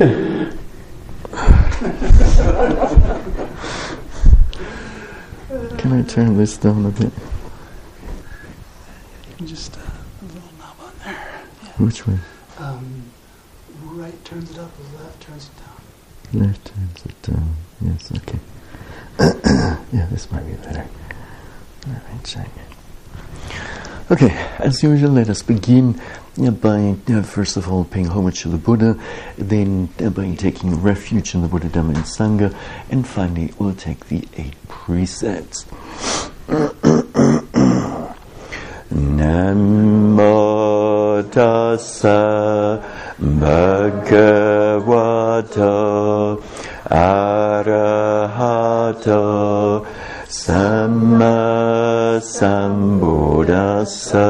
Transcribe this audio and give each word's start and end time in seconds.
Can 0.00 0.56
I 5.92 6.02
turn 6.08 6.38
this 6.38 6.56
down 6.56 6.86
a 6.86 6.88
bit? 6.88 7.12
Just 9.44 9.76
uh, 9.76 9.80
a 9.80 10.24
little 10.24 10.48
knob 10.58 10.76
on 10.80 10.92
there. 11.04 11.42
Which 11.76 12.06
way? 12.06 12.18
Um, 12.56 13.10
right 13.82 14.24
turns 14.24 14.50
it 14.50 14.58
up, 14.58 14.70
left 14.98 15.20
turns 15.20 15.50
it 15.50 15.58
down. 15.60 16.46
Left 16.46 16.64
turns 16.64 17.04
it 17.04 17.20
down. 17.20 17.54
Yes, 17.82 18.10
okay. 18.16 18.38
yeah, 19.92 20.06
this 20.10 20.30
might 20.32 20.46
be 20.46 20.54
better. 20.54 20.86
Let 21.86 22.10
me 22.10 22.20
check. 22.24 22.48
Okay, 24.10 24.48
as 24.70 24.82
usual, 24.84 25.10
let 25.10 25.28
us 25.28 25.42
begin 25.42 26.00
by 26.62 26.94
uh, 27.08 27.22
first 27.22 27.56
of 27.56 27.68
all 27.68 27.84
paying 27.84 28.06
homage 28.06 28.42
to 28.42 28.48
the 28.48 28.56
Buddha, 28.56 28.96
then 29.36 29.88
uh, 29.98 30.10
by 30.10 30.32
taking 30.36 30.80
refuge 30.80 31.34
in 31.34 31.42
the 31.42 31.48
Buddha, 31.48 31.68
Dhamma, 31.68 31.96
and 31.96 32.04
Sangha, 32.04 32.54
and 32.88 33.04
finally 33.04 33.52
we'll 33.58 33.74
take 33.74 34.06
the 34.06 34.28
eight 34.36 34.54
precepts. 34.68 35.64
Namo 39.18 41.22
tassa 41.30 42.80
bhagavato 43.18 44.86
arahato 46.88 48.24
samma 50.30 52.20
sambuddhassa 52.22 54.29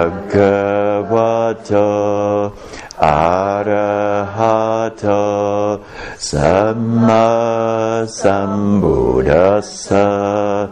sambuddhassa 9.31 10.71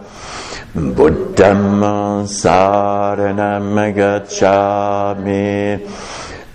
Buddham 0.76 1.82
saranam 2.28 3.76
gacchami 3.96 5.80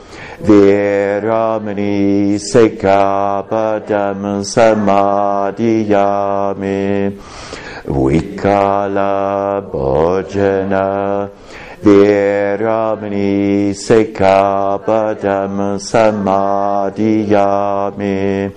Viramani 0.43 2.35
Sikkhapadam 2.35 4.43
Samadhiyami 4.43 7.15
Vikala 7.87 9.63
Bhojana 9.71 11.31
Viramani 11.83 13.71
Sikkhapadam 13.71 15.79
Samadhiyami 15.79 18.51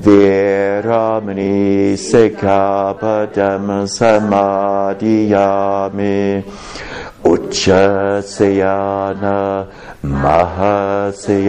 Viramani 0.00 1.94
Sikkhapadam 1.94 3.86
Samadiyami 3.86 5.22
Uchasayana 7.22 8.58
Mahasayana 10.02 11.42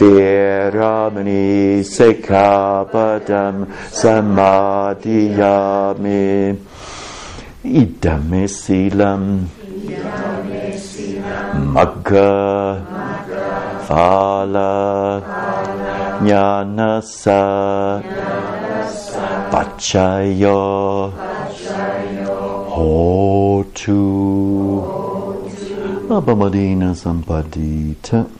Viramani 0.00 1.84
Sikkhapadam 1.84 3.68
Samadiyami. 3.92 5.04
Idame 7.64 8.48
Silam. 8.48 9.44
Magga 11.74 12.80
Phala. 13.84 15.20
Jnanasa. 16.24 17.42
Pachayo. 19.52 21.12
Hotu 22.72 24.00
Abhamadina 26.08 26.94
Sampadita 26.96 28.39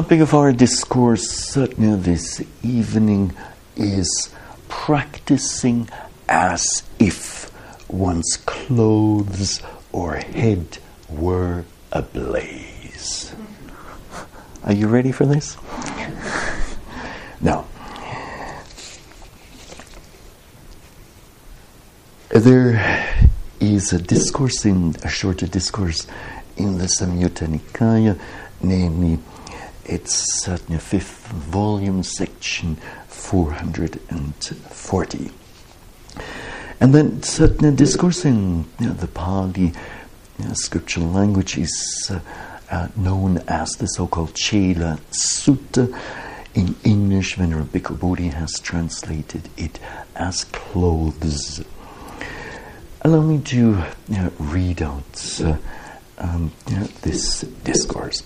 topic 0.00 0.20
of 0.20 0.32
our 0.32 0.50
discourse 0.50 1.28
certainly 1.28 1.94
this 2.00 2.42
evening 2.62 3.34
is 3.76 4.30
practicing 4.66 5.86
as 6.26 6.82
if 6.98 7.52
one's 7.86 8.38
clothes 8.46 9.60
or 9.92 10.14
head 10.16 10.78
were 11.10 11.66
ablaze. 11.92 13.34
Are 14.64 14.72
you 14.72 14.88
ready 14.88 15.12
for 15.12 15.26
this? 15.26 15.58
now, 17.42 17.66
there 22.30 23.06
is 23.60 23.92
a 23.92 24.00
discourse 24.00 24.64
in 24.64 24.96
a 25.04 25.10
shorter 25.10 25.46
discourse 25.46 26.06
in 26.56 26.78
the 26.78 26.86
Samyutta 26.86 27.46
Nikaya, 27.46 28.18
namely, 28.62 29.18
it's 29.90 30.44
certainly 30.44 30.78
fifth 30.78 31.26
volume, 31.28 32.04
section 32.04 32.76
440. 33.08 35.30
And 36.80 36.94
then 36.94 37.22
certain 37.24 37.74
discourse 37.74 38.24
in 38.24 38.66
you 38.78 38.86
know, 38.86 38.92
the 38.92 39.08
Pali 39.08 39.72
scriptural 40.54 41.08
language 41.08 41.58
is 41.58 42.08
uh, 42.10 42.20
uh, 42.70 42.86
known 42.96 43.38
as 43.48 43.72
the 43.72 43.86
so-called 43.86 44.34
Chela 44.36 45.00
Sutta. 45.10 45.92
In 46.54 46.76
English, 46.84 47.34
Venerable 47.36 47.66
Bhikkhu 47.66 47.98
Bodhi 47.98 48.28
has 48.28 48.52
translated 48.60 49.48
it 49.56 49.80
as 50.14 50.44
clothes. 50.44 51.64
Allow 53.02 53.22
me 53.22 53.40
to 53.40 53.82
read 54.38 54.82
out 54.82 55.40
uh, 55.44 55.56
um, 56.18 56.52
this 57.02 57.40
discourse. 57.64 58.22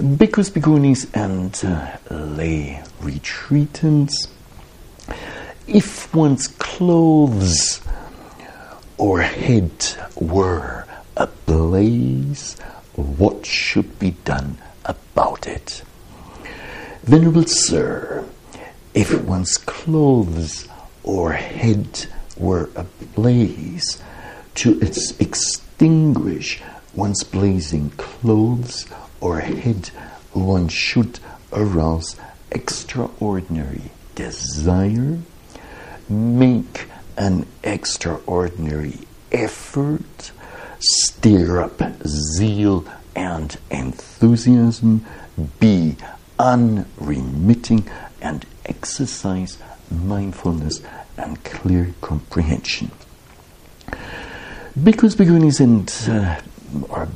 Bhikkhus, 0.00 0.50
bhikkhunis, 0.50 1.06
and 1.14 1.54
uh, 1.64 2.14
lay 2.14 2.82
retreatants 3.00 4.28
if 5.66 6.12
one's 6.14 6.48
clothes 6.48 7.80
or 8.98 9.20
head 9.20 9.70
were 10.16 10.84
ablaze, 11.16 12.58
what 12.94 13.46
should 13.46 13.98
be 13.98 14.12
done 14.24 14.58
about 14.84 15.46
it? 15.46 15.82
Venerable 17.04 17.46
Sir, 17.46 18.24
if 18.94 19.22
one's 19.22 19.56
clothes 19.58 20.66
or 21.04 21.32
head 21.32 22.06
were 22.36 22.68
ablaze, 22.74 24.02
to 24.56 24.80
extinguish 24.80 26.60
one's 26.94 27.22
blazing 27.22 27.90
clothes 27.90 28.86
or 29.20 29.40
head, 29.40 29.88
one 30.32 30.68
should 30.68 31.18
arouse 31.52 32.16
extraordinary 32.50 33.90
desire 34.14 35.18
make 36.10 36.86
an 37.16 37.46
extraordinary 37.62 38.98
effort, 39.30 40.32
stir 40.80 41.62
up 41.62 41.80
zeal 42.06 42.84
and 43.14 43.56
enthusiasm, 43.70 45.06
be 45.60 45.96
unremitting, 46.38 47.88
and 48.20 48.44
exercise 48.66 49.58
mindfulness 49.90 50.82
and 51.16 51.42
clear 51.44 51.94
comprehension. 52.00 52.90
Because 54.82 55.16
bhikkhunis 55.16 55.60
and 55.60 55.92
uh, 56.08 56.40
or 56.88 57.06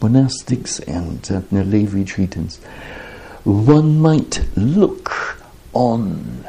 monastics 0.00 0.80
and 0.86 1.30
uh, 1.30 1.42
lay 1.64 1.84
retreatants, 1.84 2.58
one 3.44 4.00
might 4.00 4.44
look 4.56 5.38
on 5.72 6.46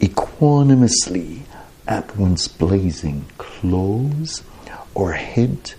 equanimously 0.00 1.42
at 1.86 2.16
one's 2.16 2.48
blazing 2.48 3.24
clothes 3.38 4.42
or 4.94 5.12
head, 5.12 5.72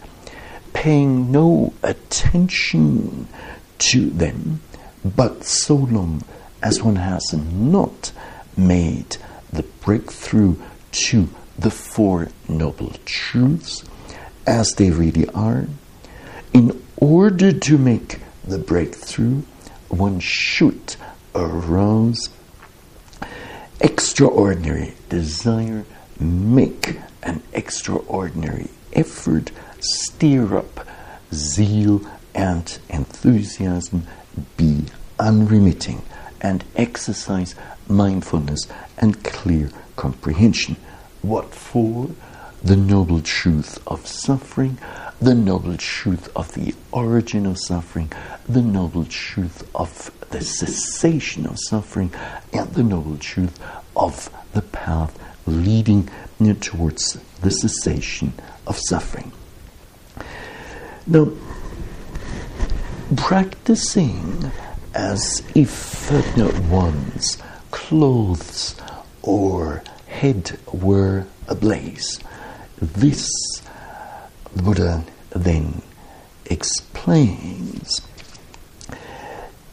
paying 0.74 1.32
no 1.32 1.74
attention 1.84 3.28
to 3.78 4.10
them, 4.10 4.62
but 5.04 5.44
so 5.44 5.76
long 5.76 6.24
as 6.62 6.84
one 6.84 6.98
has 6.98 7.34
not 7.34 8.12
made 8.56 9.18
the 9.52 9.64
breakthrough 9.64 10.56
to 10.92 11.30
the 11.58 11.72
Four 11.72 12.30
Noble 12.48 12.94
Truths 13.06 13.84
as 14.46 14.74
they 14.74 14.92
really 14.92 15.28
are, 15.30 15.68
in 16.54 16.82
order 16.98 17.52
to 17.52 17.78
make 17.78 18.20
the 18.44 18.58
breakthrough, 18.58 19.42
one 19.90 20.20
should 20.20 20.96
arouse 21.34 22.30
extraordinary 23.80 24.94
desire, 25.10 25.86
make 26.20 27.00
an 27.24 27.42
extraordinary 27.54 28.70
effort, 28.94 29.52
stir 29.80 30.58
up 30.58 30.88
zeal 31.34 32.02
and 32.36 32.80
enthusiasm, 32.90 34.04
be 34.58 34.86
unremitting, 35.20 36.02
and 36.42 36.64
exercise 36.76 37.56
mindfulness 37.88 38.68
and 38.98 39.24
clear 39.24 39.70
comprehension. 39.96 40.76
What 41.22 41.54
for? 41.54 42.10
The 42.64 42.76
noble 42.76 43.22
truth 43.22 43.80
of 43.88 44.06
suffering, 44.06 44.78
the 45.22 45.36
noble 45.36 45.78
truth 45.78 46.30
of 46.36 46.52
the 46.54 46.74
origin 46.92 47.46
of 47.46 47.60
suffering, 47.60 48.12
the 48.50 48.62
noble 48.62 49.06
truth 49.06 49.70
of 49.76 50.12
the 50.32 50.42
cessation 50.42 51.46
of 51.46 51.58
suffering, 51.60 52.12
and 52.52 52.74
the 52.74 52.84
noble 52.84 53.18
truth 53.18 53.60
of 53.96 54.30
the 54.54 54.64
path 54.64 55.18
leading 55.46 56.10
towards 56.60 57.20
the 57.42 57.52
cessation 57.52 58.34
of 58.66 58.78
suffering. 58.78 59.32
Now, 61.06 61.28
practicing 63.16 64.52
as 64.94 65.44
if 65.56 66.10
you 66.12 66.44
know, 66.44 66.52
one's 66.70 67.38
clothes 67.70 68.76
or 69.22 69.84
head 70.08 70.58
were 70.72 71.28
ablaze. 71.48 72.20
This, 72.82 73.30
the 74.56 74.64
Buddha 74.64 75.04
then 75.32 75.82
explains 76.46 78.02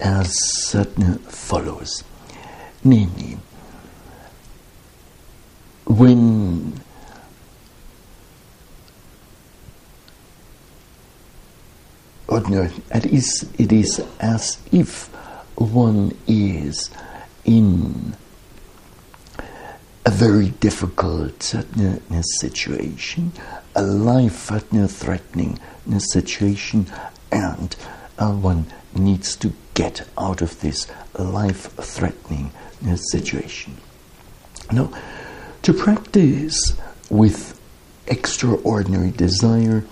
as 0.01 0.33
certain 0.69 1.19
follows 1.19 2.05
namely, 2.85 3.39
when 5.87 6.81
ordinary, 12.29 12.71
it 12.95 13.07
is, 13.07 13.49
it 13.59 13.73
is 13.73 14.01
as 14.21 14.59
if 14.71 15.07
one 15.57 16.17
is 16.27 16.91
in 17.45 18.15
a 20.09 20.11
very 20.11 20.49
difficult 20.49 21.55
uh, 21.55 22.23
situation, 22.41 23.31
a 23.77 23.83
life 23.83 24.51
threatening 24.89 25.59
situation, 25.99 26.87
and 27.31 27.77
uh, 28.19 28.33
one 28.33 28.65
needs 28.95 29.37
to 29.37 29.53
get 29.75 30.09
out 30.17 30.41
of 30.41 30.59
this 30.63 30.87
life 31.19 31.71
threatening 31.77 32.51
uh, 32.87 32.97
situation. 32.97 33.77
Now, 34.73 34.91
to 35.61 35.75
practice 35.75 36.59
with 37.11 37.61
extraordinary 38.07 39.11
desire, 39.11 39.85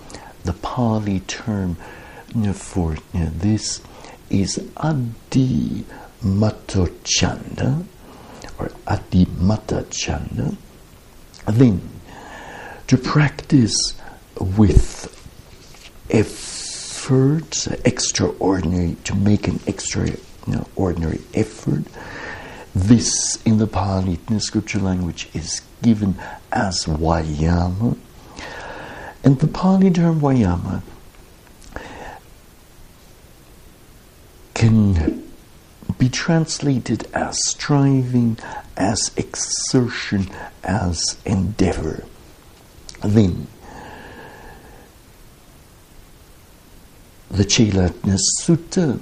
the 0.45 0.53
Pali 0.53 1.19
term 1.19 1.77
for 2.55 2.97
this 3.13 3.81
is 4.31 4.67
Adi 4.77 5.85
Matochanda 6.23 7.85
or 8.59 8.71
Adi 8.87 9.25
Matachanda. 9.25 10.55
Then, 11.47 11.81
to 12.87 12.97
practice 12.97 13.93
with 14.39 15.13
effort, 16.09 17.67
extraordinary, 17.85 18.95
to 19.03 19.15
make 19.15 19.47
an 19.47 19.59
extraordinary 19.65 21.21
effort, 21.33 21.83
this 22.75 23.41
in 23.43 23.57
the 23.57 23.67
Pali 23.67 24.19
in 24.27 24.35
the 24.35 24.39
scripture 24.39 24.79
language 24.79 25.29
is 25.33 25.61
given 25.81 26.15
as 26.51 26.85
Vayama. 26.85 27.97
And 29.23 29.39
the 29.39 29.47
Pali 29.47 29.89
term 29.89 30.19
Vayama 30.19 30.83
can 34.53 35.26
be 35.97 36.09
translated 36.09 37.07
as 37.13 37.37
striving, 37.45 38.37
as 38.75 39.11
exertion, 39.15 40.29
as 40.63 41.17
endeavor. 41.25 42.03
Then, 43.03 43.47
the 47.29 47.45
Chela 47.45 47.89
Sutta 47.89 48.99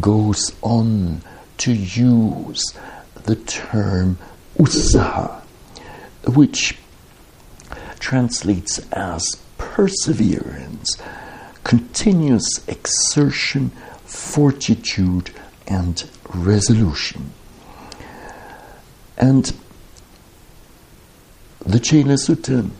goes 0.00 0.54
on 0.62 1.22
to 1.58 1.72
use 1.72 2.64
the 3.24 3.36
term 3.36 4.18
usaha, 4.58 5.42
which 6.26 6.78
translates 7.98 8.78
as 8.92 9.24
perseverance, 9.58 10.96
continuous 11.64 12.66
exertion, 12.68 13.70
fortitude, 14.04 15.30
and 15.68 16.08
resolution. 16.34 17.32
And 19.16 19.52
the 21.64 21.80
Chela 21.80 22.14
Sutta 22.14 22.70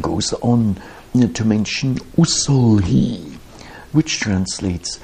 goes 0.00 0.32
on 0.34 0.80
to 1.12 1.44
mention 1.44 1.96
usolhi, 2.16 3.34
which 3.92 4.18
translates 4.20 4.98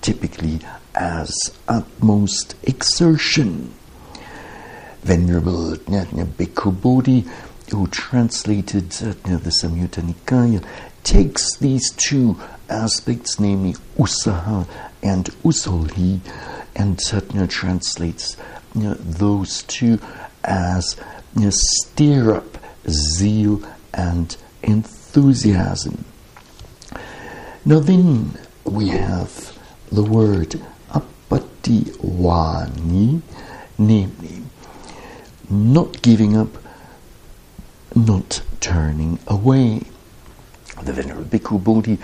typically 0.00 0.60
as 0.94 1.32
utmost 1.68 2.54
exertion. 2.62 3.74
Venerable 5.02 5.76
Bhikkhu 5.76 6.80
Bodhi, 6.80 7.26
who 7.70 7.86
translated 7.88 8.84
uh, 9.02 9.12
the 9.36 9.52
Samyutta 9.62 10.02
Nikaya, 10.02 10.64
takes 11.04 11.56
these 11.58 11.90
two 11.92 12.38
aspects, 12.68 13.38
namely 13.38 13.74
usaha 13.96 14.66
and 15.02 15.26
usolhi, 15.44 16.20
and 16.76 17.00
Satya 17.00 17.46
translates 17.46 18.36
you 18.74 18.82
know, 18.82 18.94
those 18.94 19.62
two 19.64 19.98
as 20.44 20.96
you 21.36 21.44
know, 21.44 21.50
stir 21.52 22.34
up 22.34 22.58
zeal 22.88 23.62
and 23.94 24.36
enthusiasm. 24.62 26.04
Now, 27.64 27.80
then 27.80 28.38
we 28.64 28.88
have 28.88 29.58
the 29.90 30.02
word 30.02 30.60
appativani, 30.90 33.22
namely 33.76 34.42
not 35.50 36.00
giving 36.02 36.36
up, 36.36 36.48
not 37.94 38.42
turning 38.60 39.18
away. 39.26 39.82
The 40.82 40.92
Venerable 40.92 41.24
Bhikkhu 41.24 41.62
Bodhi 41.62 41.98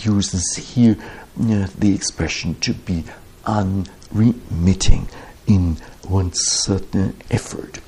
uses 0.00 0.56
here 0.56 0.96
uh, 1.40 1.66
the 1.78 1.94
expression 1.94 2.54
to 2.56 2.74
be 2.74 3.04
unremitting 3.44 5.08
in 5.46 5.76
one's 6.08 6.40
certain 6.40 7.16
effort. 7.30 7.80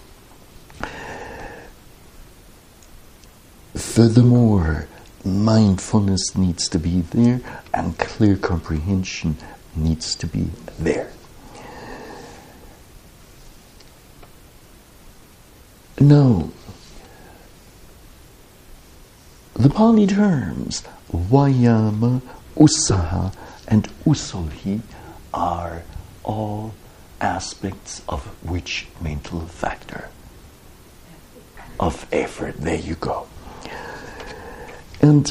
Furthermore, 3.74 4.88
mindfulness 5.24 6.34
needs 6.36 6.68
to 6.70 6.78
be 6.78 7.02
there 7.02 7.40
and 7.74 7.98
clear 7.98 8.36
comprehension 8.36 9.36
needs 9.76 10.14
to 10.16 10.26
be 10.26 10.50
there. 10.78 11.10
Now, 16.00 16.48
the 19.60 19.68
Pali 19.68 20.06
terms 20.06 20.82
Vayama, 21.12 22.22
Usaha, 22.56 23.34
and 23.68 23.88
Usolhi 24.06 24.80
are 25.34 25.82
all 26.24 26.72
aspects 27.20 28.00
of 28.08 28.24
which 28.42 28.86
mental 29.02 29.40
factor? 29.40 30.08
Of 31.78 32.06
effort. 32.10 32.56
There 32.56 32.76
you 32.78 32.94
go. 32.94 33.26
And 35.02 35.30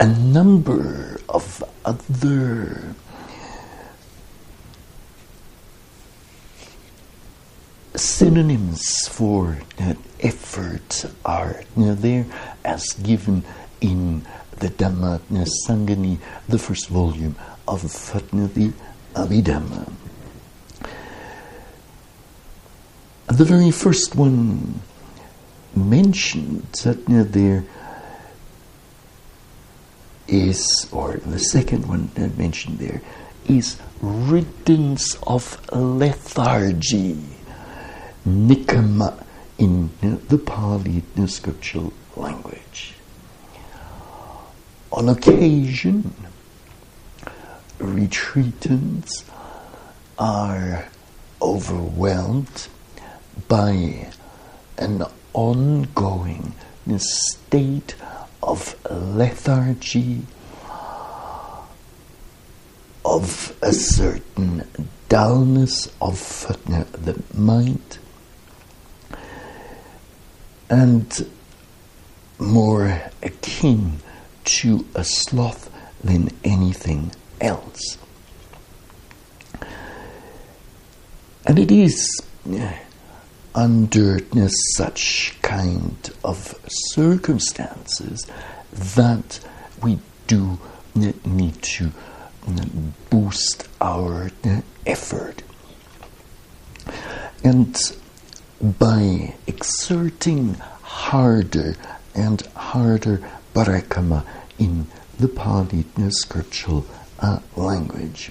a 0.00 0.06
number 0.06 1.20
of 1.28 1.62
other 1.84 2.94
synonyms 7.96 9.08
for 9.08 9.58
that 9.76 9.96
effort 10.20 11.06
are 11.24 11.62
you 11.76 11.86
know, 11.86 11.94
there 11.94 12.26
as 12.64 12.92
given 12.94 13.44
in 13.80 14.22
the 14.58 14.68
Dhamma 14.68 15.20
Sangani, 15.66 16.18
the 16.48 16.58
first 16.58 16.88
volume 16.88 17.36
of 17.68 17.82
the 17.82 18.72
Abhidhamma. 19.14 19.92
The 23.28 23.44
very 23.44 23.70
first 23.70 24.14
one 24.14 24.80
mentioned 25.74 26.66
that 26.84 26.98
you 27.08 27.16
know, 27.18 27.24
there 27.24 27.64
is, 30.28 30.88
or 30.92 31.16
the 31.18 31.38
second 31.38 31.86
one 31.86 32.10
mentioned 32.36 32.78
there, 32.78 33.02
is 33.48 33.78
riddance 34.00 35.16
of 35.26 35.60
lethargy, 35.72 37.18
nikkama 38.26 39.24
in 39.58 39.90
the 40.00 40.38
Pali 40.38 41.02
scriptural 41.26 41.92
language. 42.16 42.94
On 44.92 45.08
occasion, 45.08 46.14
retreatants 47.78 49.24
are 50.18 50.88
overwhelmed 51.40 52.68
by 53.48 54.10
an 54.78 55.04
ongoing 55.32 56.54
state 56.98 57.94
of 58.42 58.76
lethargy, 58.90 60.22
of 63.04 63.56
a 63.62 63.72
certain 63.72 64.66
dullness 65.08 65.92
of 66.00 66.18
the 66.66 67.22
mind, 67.34 67.98
and 70.68 71.26
more 72.38 73.02
akin 73.22 74.00
to 74.44 74.86
a 74.94 75.04
sloth 75.04 75.70
than 76.02 76.30
anything 76.44 77.12
else. 77.40 77.98
And 81.46 81.58
it 81.58 81.70
is 81.70 82.20
under 83.54 84.18
such 84.76 85.36
kind 85.42 86.10
of 86.24 86.58
circumstances 86.66 88.26
that 88.70 89.40
we 89.82 89.98
do 90.26 90.58
need 90.94 91.62
to 91.62 91.92
boost 93.10 93.68
our 93.80 94.30
effort. 94.84 95.42
And 97.44 97.76
by 98.60 99.34
exerting 99.46 100.54
harder 100.82 101.76
and 102.14 102.42
harder 102.54 103.22
parakkama 103.54 104.24
in 104.58 104.86
the 105.18 105.28
Pali 105.28 105.84
scriptural 106.10 106.86
uh, 107.20 107.38
language. 107.56 108.30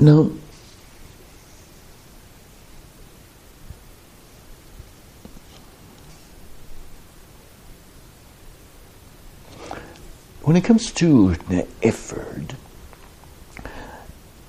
Now, 0.00 0.30
when 10.42 10.56
it 10.56 10.64
comes 10.64 10.92
to 10.92 11.34
the 11.34 11.66
effort, 11.82 12.54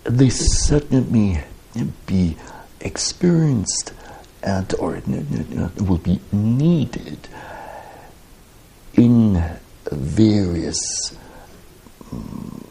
this 0.04 0.66
certainly 0.68 1.40
be 2.06 2.38
experienced 2.82 3.94
and 4.42 4.74
or 4.76 5.02
will 5.78 5.98
be 5.98 6.20
needed 6.32 7.28
in 8.96 9.44
various 9.92 11.16
um, 12.12 12.66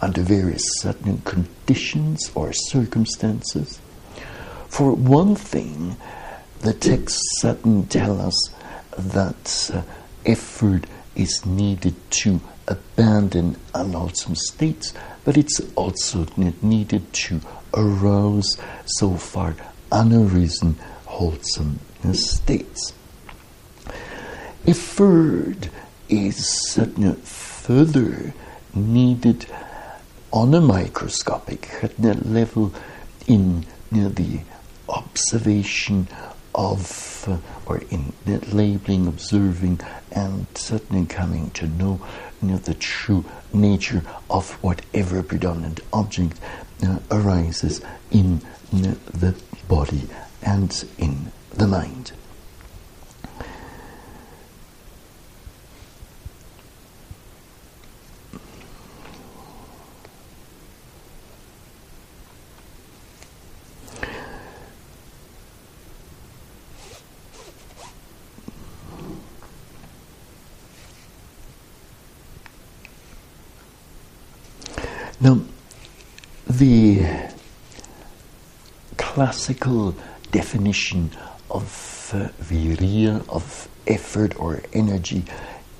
under 0.00 0.22
various 0.22 0.62
certain 0.80 1.18
conditions 1.18 2.30
or 2.34 2.52
circumstances. 2.52 3.80
For 4.68 4.92
one 4.92 5.34
thing, 5.34 5.96
the 6.60 6.72
texts 6.72 7.22
certainly 7.40 7.86
tell 7.86 8.20
us 8.20 8.50
that 8.98 9.70
uh, 9.72 9.82
effort 10.24 10.86
is 11.14 11.44
needed 11.46 11.94
to 12.10 12.40
abandon 12.68 13.56
unwholesome 13.74 14.34
states, 14.34 14.92
but 15.26 15.36
it's 15.36 15.60
also 15.74 16.24
needed 16.62 17.12
to 17.12 17.40
arouse 17.74 18.56
so 18.86 19.16
far 19.16 19.56
unarisen 19.90 20.76
wholesome 21.04 21.80
states. 22.12 22.94
A 24.68 24.72
third 24.72 25.68
is 26.08 26.78
further 27.24 28.32
needed 28.72 29.46
on 30.32 30.54
a 30.54 30.60
microscopic 30.60 31.68
level 31.98 32.72
in 33.26 33.66
the 33.90 34.40
observation 34.88 36.06
of, 36.56 37.24
uh, 37.28 37.36
or 37.66 37.82
in 37.90 38.12
labeling, 38.52 39.06
observing, 39.06 39.78
and 40.10 40.46
certainly 40.54 41.06
coming 41.06 41.50
to 41.50 41.66
know, 41.68 42.00
you 42.42 42.48
know 42.48 42.56
the 42.56 42.74
true 42.74 43.24
nature 43.52 44.02
of 44.28 44.50
whatever 44.62 45.22
predominant 45.22 45.80
object 45.92 46.40
uh, 46.84 46.98
arises 47.10 47.80
in 48.10 48.40
uh, 48.72 48.94
the 49.12 49.34
body 49.68 50.08
and 50.42 50.84
in 50.98 51.30
the 51.54 51.66
mind. 51.66 52.12
Now, 75.18 75.40
the 76.46 77.06
classical 79.46 79.94
definition 80.32 81.10
of 81.50 82.10
uh, 82.12 82.28
virya, 82.42 83.24
of 83.28 83.68
effort 83.86 84.38
or 84.40 84.60
energy, 84.72 85.22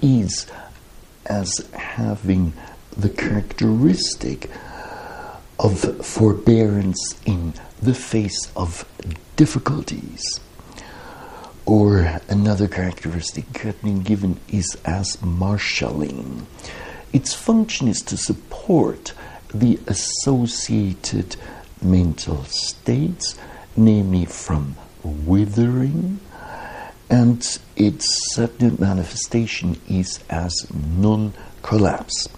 is 0.00 0.46
as 1.26 1.68
having 1.74 2.52
the 2.96 3.08
characteristic 3.08 4.48
of 5.58 5.80
forbearance 6.06 7.18
in 7.24 7.52
the 7.82 7.94
face 7.94 8.52
of 8.54 8.84
difficulties. 9.34 10.22
Or 11.64 12.20
another 12.28 12.68
characteristic 12.68 13.46
been 13.82 14.02
given 14.02 14.38
is 14.48 14.76
as 14.84 15.20
marshalling. 15.20 16.46
Its 17.12 17.34
function 17.34 17.88
is 17.88 18.00
to 18.02 18.16
support 18.16 19.12
the 19.52 19.80
associated 19.88 21.34
mental 21.82 22.44
states, 22.44 23.36
namely 23.76 24.24
from 24.24 24.76
withering, 25.02 26.20
and 27.08 27.58
its 27.76 28.34
certain 28.34 28.76
manifestation 28.80 29.80
is 29.88 30.20
as 30.28 30.66
non 30.72 31.32
collapse. 31.62 32.28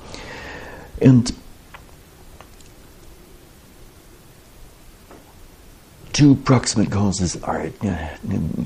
And 1.00 1.32
two 6.12 6.34
proximate 6.34 6.90
causes 6.90 7.40
are 7.44 7.70
uh, 7.82 8.08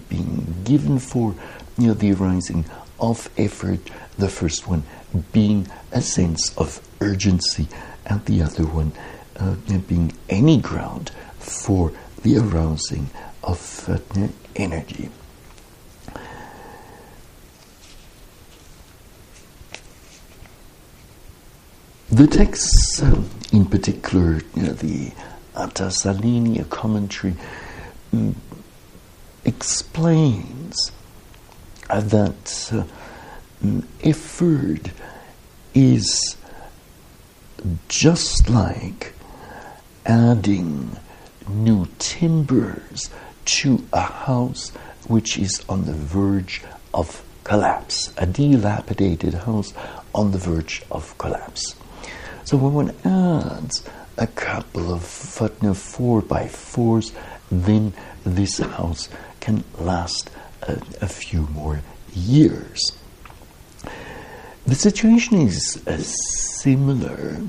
being 0.09 0.55
given 0.65 0.99
for 0.99 1.35
you 1.79 1.89
know, 1.89 1.95
the 1.95 2.13
arising 2.13 2.65
of 2.99 3.29
effort. 3.37 3.81
The 4.19 4.29
first 4.29 4.67
one 4.67 4.85
being 5.33 5.69
a 5.91 6.01
sense 6.01 6.57
of 6.57 6.81
urgency 7.01 7.69
and 8.07 8.25
the 8.25 8.43
other 8.43 8.65
one 8.65 8.93
uh, 9.39 9.57
being 9.89 10.13
any 10.29 10.59
ground 10.59 11.11
for 11.39 11.93
the 12.23 12.39
arousing 12.39 13.11
of 13.43 13.89
uh, 13.89 13.99
energy. 14.57 15.09
The 22.11 22.27
texts, 22.27 23.03
um, 23.03 23.29
in 23.53 23.65
particular, 23.65 24.43
you 24.55 24.63
know, 24.65 24.73
the 24.75 25.13
Atta 25.57 25.91
Salinia 25.91 26.65
commentary, 26.65 27.35
um, 28.13 28.37
explains 29.45 30.93
uh, 31.89 32.01
that 32.01 32.71
uh, 32.73 32.85
um, 33.65 33.89
effort 34.05 34.91
is 35.75 36.37
just 37.89 38.51
like 38.51 39.15
adding 40.05 40.97
new 41.49 41.87
timbers 41.99 43.11
to 43.45 43.85
a 43.93 44.01
house 44.01 44.71
which 45.09 45.39
is 45.39 45.65
on 45.69 45.85
the 45.85 45.93
verge 45.93 46.63
of 46.95 47.25
collapse, 47.45 48.13
a 48.17 48.27
dilapidated 48.27 49.35
house 49.35 49.73
on 50.15 50.31
the 50.31 50.39
verge 50.39 50.83
of 50.91 51.17
collapse. 51.19 51.75
So 52.45 52.57
when 52.57 52.73
one 52.75 52.95
adds 53.05 53.85
a 54.19 54.27
couple 54.27 54.93
of 54.93 55.03
footnote 55.05 55.77
four 55.77 56.23
by 56.23 56.47
fours, 56.49 57.13
then 57.51 57.93
this 58.25 58.59
house 58.59 59.09
can 59.41 59.65
last 59.79 60.31
a, 60.63 60.81
a 61.01 61.09
few 61.09 61.43
more 61.49 61.83
years. 62.15 62.93
The 64.67 64.75
situation 64.75 65.39
is 65.43 65.83
uh, 65.87 65.99
similar 65.99 67.41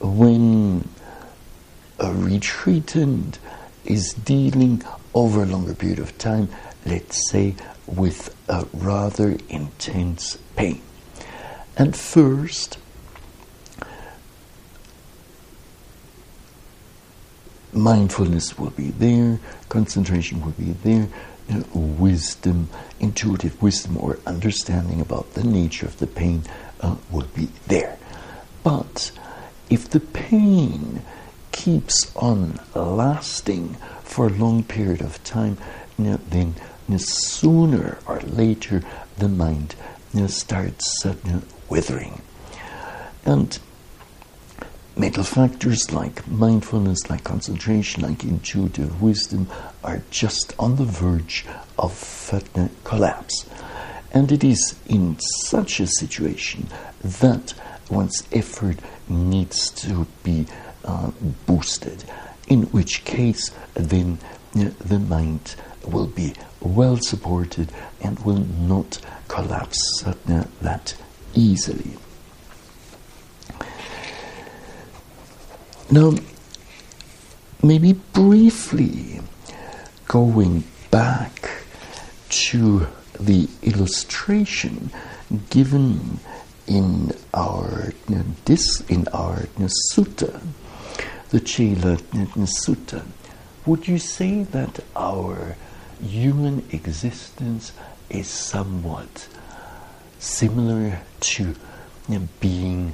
when 0.00 0.88
a 2.02 2.06
retreatant 2.06 3.38
is 3.84 4.12
dealing 4.12 4.82
over 5.14 5.44
a 5.44 5.46
longer 5.46 5.74
period 5.74 6.00
of 6.00 6.18
time, 6.18 6.48
let's 6.84 7.30
say, 7.30 7.54
with 7.86 8.34
a 8.48 8.66
rather 8.72 9.38
intense 9.48 10.36
pain. 10.56 10.82
And 11.76 11.96
first, 11.96 12.78
mindfulness 17.72 18.58
will 18.58 18.70
be 18.70 18.90
there, 18.90 19.38
concentration 19.68 20.44
will 20.44 20.52
be 20.52 20.72
there, 20.72 21.08
wisdom, 21.72 22.68
intuitive 22.98 23.60
wisdom 23.62 23.96
or 23.96 24.18
understanding 24.26 25.00
about 25.00 25.34
the 25.34 25.44
nature 25.44 25.86
of 25.86 25.98
the 25.98 26.06
pain 26.06 26.42
uh, 26.80 26.96
will 27.10 27.28
be 27.34 27.48
there. 27.68 27.96
But 28.64 29.12
if 29.70 29.88
the 29.88 30.00
pain 30.00 31.02
keeps 31.52 32.14
on 32.16 32.58
lasting 32.74 33.76
for 34.02 34.26
a 34.26 34.30
long 34.30 34.64
period 34.64 35.00
of 35.00 35.22
time, 35.24 35.56
then 35.98 36.54
sooner 36.98 37.98
or 38.06 38.20
later 38.20 38.82
the 39.18 39.28
mind 39.28 39.74
starts 40.26 41.06
uh, 41.06 41.14
withering. 41.68 42.20
And 43.24 43.58
mental 44.96 45.24
factors 45.24 45.92
like 45.92 46.26
mindfulness, 46.28 47.08
like 47.08 47.24
concentration, 47.24 48.02
like 48.02 48.24
intuitive 48.24 49.00
wisdom 49.00 49.48
are 49.82 50.02
just 50.10 50.54
on 50.58 50.76
the 50.76 50.84
verge 50.84 51.46
of 51.78 52.30
uh, 52.54 52.68
collapse. 52.84 53.46
And 54.12 54.30
it 54.30 54.44
is 54.44 54.74
in 54.86 55.18
such 55.46 55.80
a 55.80 55.86
situation 55.86 56.66
that 57.02 57.54
one's 57.88 58.22
effort 58.32 58.78
needs 59.08 59.70
to 59.70 60.06
be 60.22 60.46
uh, 60.84 61.10
boosted, 61.46 62.04
in 62.48 62.62
which 62.64 63.04
case 63.04 63.50
then 63.74 64.18
uh, 64.56 64.70
the 64.84 64.98
mind 64.98 65.54
will 65.86 66.06
be 66.06 66.34
well 66.60 66.96
supported 66.96 67.72
and 68.00 68.18
will 68.20 68.44
not 68.44 69.00
collapse 69.28 70.04
uh, 70.04 70.14
that 70.60 70.94
easily. 71.34 71.96
Now, 75.90 76.14
maybe 77.62 77.92
briefly 77.92 79.20
going 80.06 80.64
back 80.90 81.50
to 82.28 82.86
the 83.20 83.48
illustration 83.62 84.90
given 85.50 86.18
in 86.66 87.12
our 87.34 87.92
this 88.44 88.80
in 88.88 89.06
our 89.08 89.46
sutta, 89.92 90.40
the 91.32 91.40
Chela 91.40 91.96
Sutta, 91.96 93.02
would 93.64 93.88
you 93.88 93.98
say 93.98 94.42
that 94.42 94.80
our 94.94 95.56
human 96.02 96.62
existence 96.72 97.72
is 98.10 98.28
somewhat 98.28 99.28
similar 100.18 101.00
to 101.20 101.54
being 102.38 102.92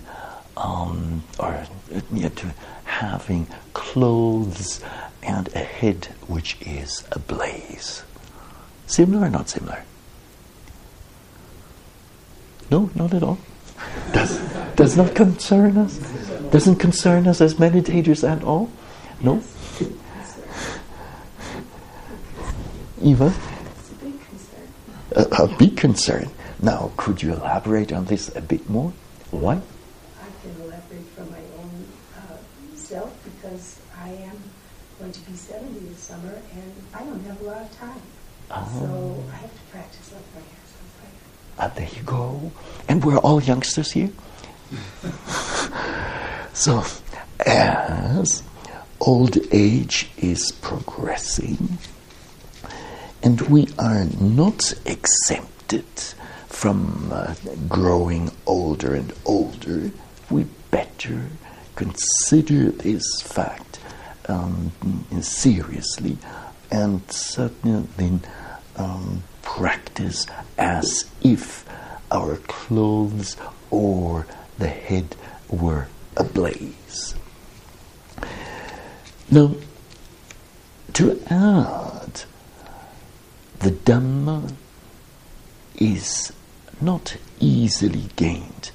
um, 0.57 1.25
or 1.41 1.67
to 2.13 2.55
having 2.85 3.49
clothes 3.73 4.85
and 5.21 5.49
a 5.57 5.59
head 5.59 6.07
which 6.29 6.57
is 6.61 7.05
ablaze. 7.11 8.05
Similar 8.87 9.27
or 9.27 9.31
not 9.31 9.49
similar? 9.49 9.83
No, 12.71 12.89
not 12.95 13.13
at 13.15 13.25
all. 13.25 13.39
Does, 14.13 14.39
does 14.77 14.97
not 14.97 15.15
concern 15.15 15.77
us? 15.79 15.99
Doesn't 16.51 16.77
concern 16.77 17.27
us 17.27 17.41
as 17.41 17.55
meditators 17.55 18.29
at 18.29 18.43
all? 18.43 18.71
No? 19.21 19.43
Eva? 23.03 23.33
A, 25.13 25.23
a 25.23 25.57
big 25.59 25.77
concern. 25.77 26.31
Now, 26.61 26.91
could 26.97 27.23
you 27.23 27.35
elaborate 27.35 27.93
on 27.93 28.07
this 28.07 28.35
a 28.35 28.41
bit 28.41 28.69
more? 28.69 28.93
Why? 29.31 29.55
I 29.55 29.61
can 30.43 30.63
elaborate 30.63 31.07
from 31.15 31.31
my 31.31 31.43
own 31.59 31.87
uh, 32.17 32.37
self 32.75 33.13
because 33.25 33.79
I 34.03 34.09
am 34.11 34.39
going 34.99 35.13
to 35.13 35.21
be 35.21 35.37
70 35.37 35.79
this 35.81 35.99
summer, 35.99 36.43
and 36.53 36.73
I 36.93 37.05
don't 37.05 37.25
have 37.25 37.41
a 37.41 37.45
lot 37.45 37.63
of 37.63 37.79
time. 37.79 38.03
Oh. 38.51 38.79
So 38.81 39.33
I 39.33 39.37
have 39.37 39.53
to 39.53 39.63
practice 39.71 40.13
up 40.15 40.23
there. 40.35 40.58
Ah, 41.59 41.69
there 41.75 41.89
you 41.97 42.03
go. 42.03 42.53
And 42.89 43.05
we're 43.05 43.19
all 43.19 43.43
youngsters 43.43 43.93
here. 43.93 44.11
so, 46.53 46.85
as 47.45 48.43
old 49.01 49.37
age 49.51 50.11
is 50.19 50.53
progressing, 50.53 51.79
and 53.23 53.41
we 53.43 53.69
are 53.79 54.05
not 54.21 54.73
exempted 54.87 55.85
from 56.47 57.11
uh, 57.13 57.35
growing 57.69 58.31
older 58.47 58.95
and 58.95 59.13
older, 59.25 59.91
we 60.31 60.45
better 60.71 61.27
consider 61.75 62.71
this 62.71 63.05
fact 63.23 63.79
um, 64.29 64.73
seriously 65.21 66.19
and 66.71 67.11
certainly 67.11 68.21
um, 68.77 69.23
practice 69.57 70.27
as 70.59 71.07
if 71.23 71.65
our 72.11 72.37
clothes 72.37 73.35
or 73.71 74.27
the 74.59 74.69
head 74.69 75.17
were 75.49 75.89
ablaze. 76.19 77.15
Now, 79.31 79.55
to 80.93 81.19
add, 81.31 82.23
the 83.61 83.71
Dhamma 83.71 84.53
is 85.77 86.33
not 86.81 87.17
easily 87.41 88.11
gained. 88.17 88.71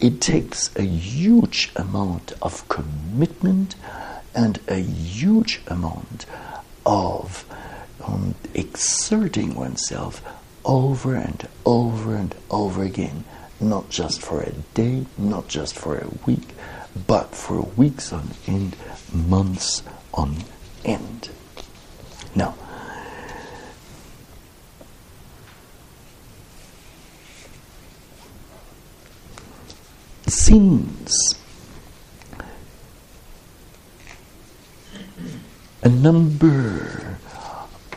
It 0.00 0.22
takes 0.22 0.74
a 0.76 0.82
huge 0.82 1.72
amount 1.76 2.32
of 2.40 2.66
commitment 2.68 3.74
and 4.34 4.60
a 4.66 4.80
huge 4.80 5.60
amount 5.68 6.24
of 6.86 7.44
exerting 8.54 9.54
oneself 9.54 10.22
over 10.64 11.14
and 11.14 11.46
over 11.64 12.16
and 12.16 12.34
over 12.50 12.82
again, 12.82 13.24
not 13.60 13.88
just 13.90 14.20
for 14.20 14.40
a 14.42 14.52
day, 14.74 15.06
not 15.16 15.48
just 15.48 15.76
for 15.76 15.98
a 15.98 16.08
week, 16.26 16.48
but 17.06 17.34
for 17.34 17.60
weeks 17.60 18.12
on 18.12 18.30
end, 18.46 18.76
months 19.12 19.82
on 20.14 20.36
end. 20.84 21.30
Now, 22.34 22.54
since 30.26 31.34
a 35.82 35.88
number 35.88 37.15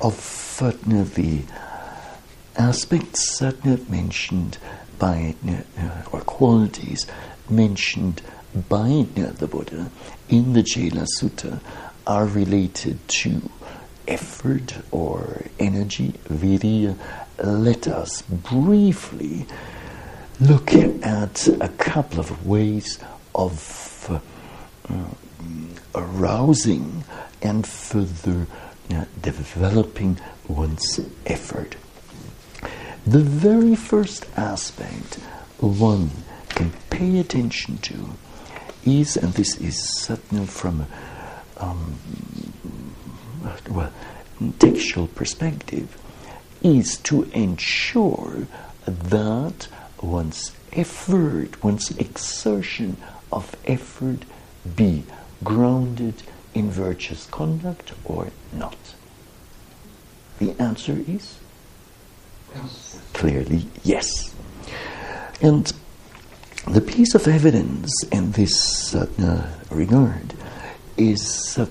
of 0.01 0.59
uh, 0.61 0.71
the 1.15 1.41
aspects 2.57 3.41
uh, 3.41 3.51
mentioned 3.89 4.57
by 4.97 5.35
uh, 5.47 6.01
or 6.11 6.21
qualities 6.21 7.07
mentioned 7.49 8.21
by 8.67 9.05
the 9.15 9.47
Buddha 9.47 9.91
in 10.27 10.53
the 10.53 10.63
Chela 10.63 11.05
Sutta 11.17 11.59
are 12.07 12.25
related 12.25 13.07
to 13.07 13.49
effort 14.07 14.77
or 14.91 15.45
energy, 15.59 16.13
virya. 16.27 16.97
Let 17.41 17.87
us 17.87 18.23
briefly 18.23 19.45
look 20.41 20.73
at 20.73 21.47
a 21.47 21.69
couple 21.77 22.19
of 22.19 22.45
ways 22.47 22.99
of 23.35 24.21
uh, 24.89 24.95
arousing 25.93 27.03
and 27.41 27.65
further 27.65 28.47
uh, 28.91 29.05
developing 29.21 30.17
one's 30.47 30.99
effort. 31.25 31.75
The 33.05 33.19
very 33.19 33.75
first 33.75 34.25
aspect 34.37 35.15
one 35.59 36.11
can 36.49 36.71
pay 36.89 37.19
attention 37.19 37.77
to 37.79 38.09
is, 38.85 39.17
and 39.17 39.33
this 39.33 39.57
is 39.57 39.77
certainly 39.99 40.45
from 40.45 40.85
um, 41.57 41.95
well, 43.69 43.91
textual 44.57 45.07
perspective, 45.07 45.97
is 46.63 46.97
to 46.97 47.23
ensure 47.33 48.47
that 48.85 49.67
one's 50.01 50.51
effort, 50.73 51.63
one's 51.63 51.91
exertion 51.97 52.97
of 53.31 53.55
effort 53.65 54.23
be 54.75 55.03
grounded 55.43 56.23
in 56.53 56.69
virtuous 56.71 57.25
conduct 57.27 57.93
or 58.05 58.29
not? 58.53 58.77
The 60.39 60.55
answer 60.61 60.97
is 61.07 61.37
Yes. 62.55 62.99
clearly 63.13 63.65
yes. 63.83 64.33
And 65.41 65.71
the 66.67 66.81
piece 66.81 67.13
of 67.15 67.27
evidence 67.27 67.91
in 68.11 68.31
this 68.31 68.95
uh, 68.95 69.47
regard 69.69 70.33
is 70.97 71.57
uh, 71.57 71.65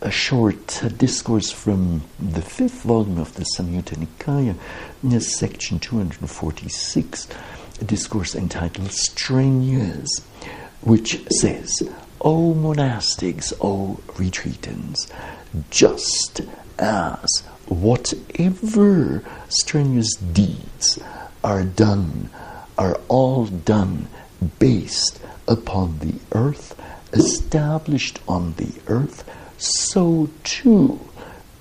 a 0.00 0.10
short 0.10 0.82
uh, 0.84 0.88
discourse 0.88 1.50
from 1.50 2.02
the 2.18 2.42
fifth 2.42 2.82
volume 2.82 3.18
of 3.18 3.34
the 3.34 3.44
Samyutta 3.56 3.94
Nikaya, 3.96 4.56
in 5.02 5.20
section 5.20 5.78
246, 5.78 7.28
a 7.80 7.84
discourse 7.84 8.34
entitled 8.34 8.90
Strenuous, 8.92 10.08
which 10.82 11.24
says, 11.30 11.82
O 12.20 12.54
monastics, 12.54 13.52
O 13.60 14.00
retreatants, 14.14 15.10
just 15.70 16.40
as 16.78 17.42
whatever 17.66 19.24
strenuous 19.48 20.14
deeds 20.14 20.98
are 21.42 21.64
done, 21.64 22.30
are 22.78 22.98
all 23.08 23.46
done 23.46 24.08
based 24.58 25.20
upon 25.46 25.98
the 25.98 26.14
earth, 26.32 26.78
established 27.12 28.20
on 28.26 28.54
the 28.54 28.72
earth, 28.88 29.28
so 29.58 30.28
too 30.42 30.98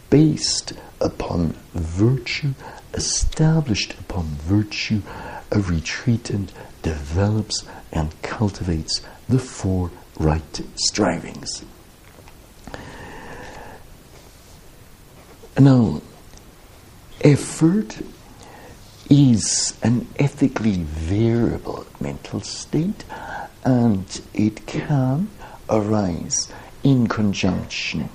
based 0.09 0.73
upon 0.99 1.55
virtue, 1.73 2.53
established 2.93 3.93
upon 3.99 4.23
virtue, 4.25 5.01
a 5.51 5.59
retreatant 5.59 6.51
develops 6.81 7.63
and 7.91 8.19
cultivates 8.21 9.01
the 9.27 9.39
four 9.39 9.91
right 10.19 10.61
strivings. 10.75 11.63
Now, 15.59 16.01
effort 17.21 17.99
is 19.09 19.77
an 19.83 20.07
ethically 20.17 20.83
variable 20.83 21.85
mental 21.99 22.39
state 22.39 23.03
and 23.63 24.21
it 24.33 24.65
can 24.65 25.29
arise 25.69 26.51
in 26.83 27.07
conjunction 27.07 28.09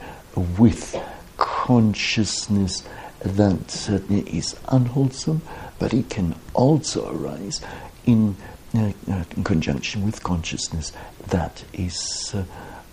with 0.58 0.96
consciousness 1.36 2.82
that 3.20 3.70
certainly 3.70 4.22
is 4.22 4.56
unwholesome, 4.68 5.42
but 5.78 5.92
it 5.92 6.08
can 6.08 6.34
also 6.54 7.10
arise 7.14 7.60
in, 8.04 8.36
uh, 8.74 8.92
uh, 9.10 9.24
in 9.36 9.44
conjunction 9.44 10.04
with 10.04 10.22
consciousness 10.22 10.92
that 11.28 11.64
is 11.72 12.32
uh, 12.34 12.44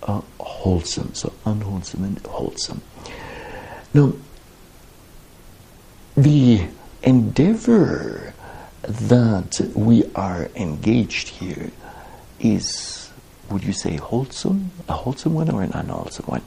uh, 0.04 0.22
wholesome, 0.40 1.14
so 1.14 1.32
unwholesome 1.46 2.04
and 2.04 2.20
wholesome. 2.26 2.82
Now, 3.94 4.14
the 6.16 6.68
endeavor 7.04 8.34
that 8.82 9.62
we 9.76 10.04
are 10.16 10.50
engaged 10.56 11.30
here 11.30 11.72
is, 12.40 13.10
would 13.50 13.64
you 13.64 13.74
say, 13.74 13.96
wholesome? 13.96 14.72
A 14.90 14.94
wholesome 14.94 15.34
one 15.34 15.50
or 15.50 15.62
an 15.62 15.72
unwholesome 15.74 16.26
one? 16.26 16.42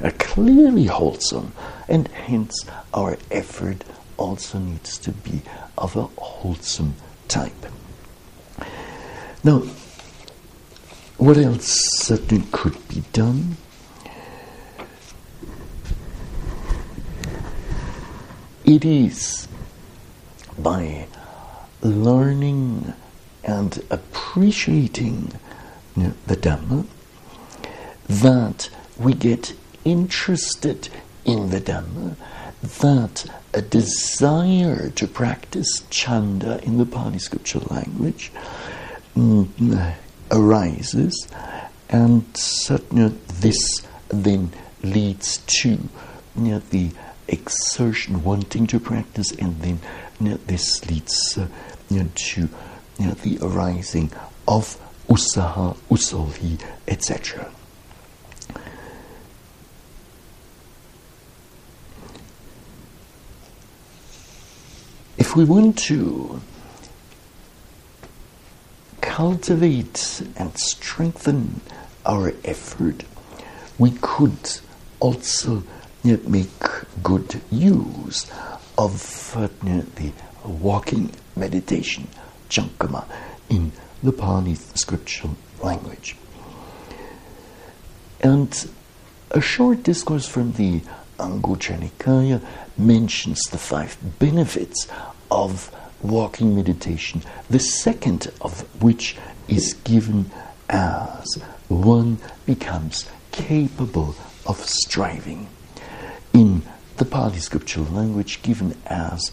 A 0.00 0.10
clearly 0.12 0.86
wholesome, 0.86 1.52
and 1.88 2.08
hence 2.08 2.64
our 2.92 3.18
effort 3.30 3.84
also 4.20 4.58
needs 4.58 4.98
to 4.98 5.12
be 5.12 5.40
of 5.78 5.96
a 5.96 6.02
wholesome 6.02 6.94
type. 7.26 7.66
Now, 9.42 9.62
what 11.16 11.38
else 11.38 11.78
certainly 11.98 12.44
could 12.52 12.76
be 12.88 13.02
done? 13.12 13.56
It 18.64 18.84
is 18.84 19.48
by 20.58 21.06
learning 21.82 22.92
and 23.42 23.82
appreciating 23.90 25.32
you 25.96 26.02
know, 26.02 26.12
the 26.26 26.36
Dhamma 26.36 26.86
that 28.08 28.68
we 28.98 29.14
get 29.14 29.54
interested 29.84 30.90
in 31.24 31.50
the 31.50 31.60
Dhamma, 31.60 32.16
that 32.62 33.39
a 33.52 33.62
desire 33.62 34.90
to 34.90 35.06
practice 35.06 35.84
chanda 35.90 36.62
in 36.62 36.78
the 36.78 36.86
Pali 36.86 37.18
scripture 37.18 37.58
language 37.60 38.30
mm, 39.16 39.94
arises, 40.30 41.28
and 41.88 42.24
certainly 42.36 43.14
this 43.40 43.86
then 44.08 44.50
leads 44.82 45.38
to 45.38 45.68
you 45.70 45.80
know, 46.36 46.58
the 46.70 46.90
exertion, 47.28 48.22
wanting 48.22 48.66
to 48.68 48.78
practice, 48.78 49.32
and 49.32 49.60
then 49.60 49.80
you 50.20 50.30
know, 50.30 50.36
this 50.46 50.88
leads 50.88 51.36
uh, 51.38 51.46
you 51.88 52.00
know, 52.00 52.08
to 52.14 52.48
the 52.98 53.38
arising 53.42 54.12
of 54.46 54.78
usaha, 55.08 55.76
usolhi, 55.90 56.60
etc. 56.86 57.50
If 65.20 65.36
we 65.36 65.44
want 65.44 65.78
to 65.90 66.40
cultivate 69.02 70.22
and 70.34 70.58
strengthen 70.58 71.60
our 72.06 72.32
effort, 72.42 73.04
we 73.78 73.90
could 74.00 74.60
also 74.98 75.62
make 76.02 76.48
good 77.02 77.42
use 77.50 78.30
of 78.78 79.36
uh, 79.36 79.48
the 79.60 80.10
walking 80.42 81.12
meditation, 81.36 82.08
chankama, 82.48 83.04
in 83.50 83.72
the 84.02 84.12
Pali 84.12 84.54
scriptural 84.54 85.36
language. 85.62 86.16
And 88.22 88.70
a 89.32 89.42
short 89.42 89.82
discourse 89.82 90.26
from 90.26 90.52
the 90.52 90.80
Anguttara 91.18 91.78
Nikaya 91.78 92.40
mentions 92.78 93.40
the 93.50 93.58
five 93.58 93.98
benefits 94.18 94.88
of 95.30 95.74
walking 96.02 96.56
meditation, 96.56 97.22
the 97.48 97.58
second 97.58 98.30
of 98.40 98.60
which 98.82 99.16
is 99.48 99.74
given 99.84 100.30
as 100.68 101.34
one 101.68 102.18
becomes 102.46 103.08
capable 103.32 104.14
of 104.46 104.58
striving. 104.64 105.48
In 106.32 106.62
the 106.96 107.04
Pali 107.04 107.38
scriptural 107.38 107.86
language, 107.86 108.42
given 108.42 108.76
as 108.86 109.30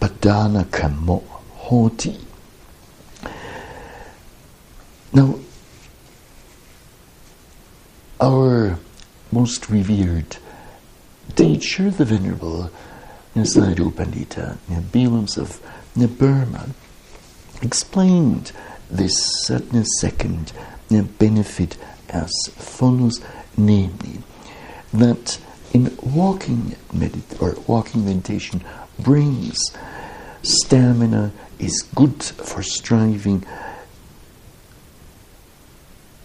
Padana 0.00 0.70
Kamo 0.70 1.22
Hoti. 1.54 2.18
Now, 5.12 5.38
our 8.20 8.78
most 9.30 9.68
revered 9.70 10.36
teacher, 11.34 11.90
the 11.90 12.04
Venerable 12.04 12.70
Sayadaw 13.34 13.92
Pandita 13.92 14.56
Bhivamsa 14.92 15.38
of 15.38 16.18
Burma, 16.18 16.68
explained 17.62 18.52
this 18.90 19.50
second 20.00 20.52
benefit 21.18 21.76
as 22.08 22.30
follows, 22.56 23.20
namely 23.56 24.22
that 24.92 25.38
in 25.72 25.96
walking 26.02 26.76
medit- 26.92 27.40
or 27.42 27.56
walking 27.66 28.04
meditation 28.04 28.62
brings 28.98 29.58
stamina, 30.42 31.30
is 31.58 31.82
good 31.94 32.22
for 32.22 32.62
striving 32.62 33.44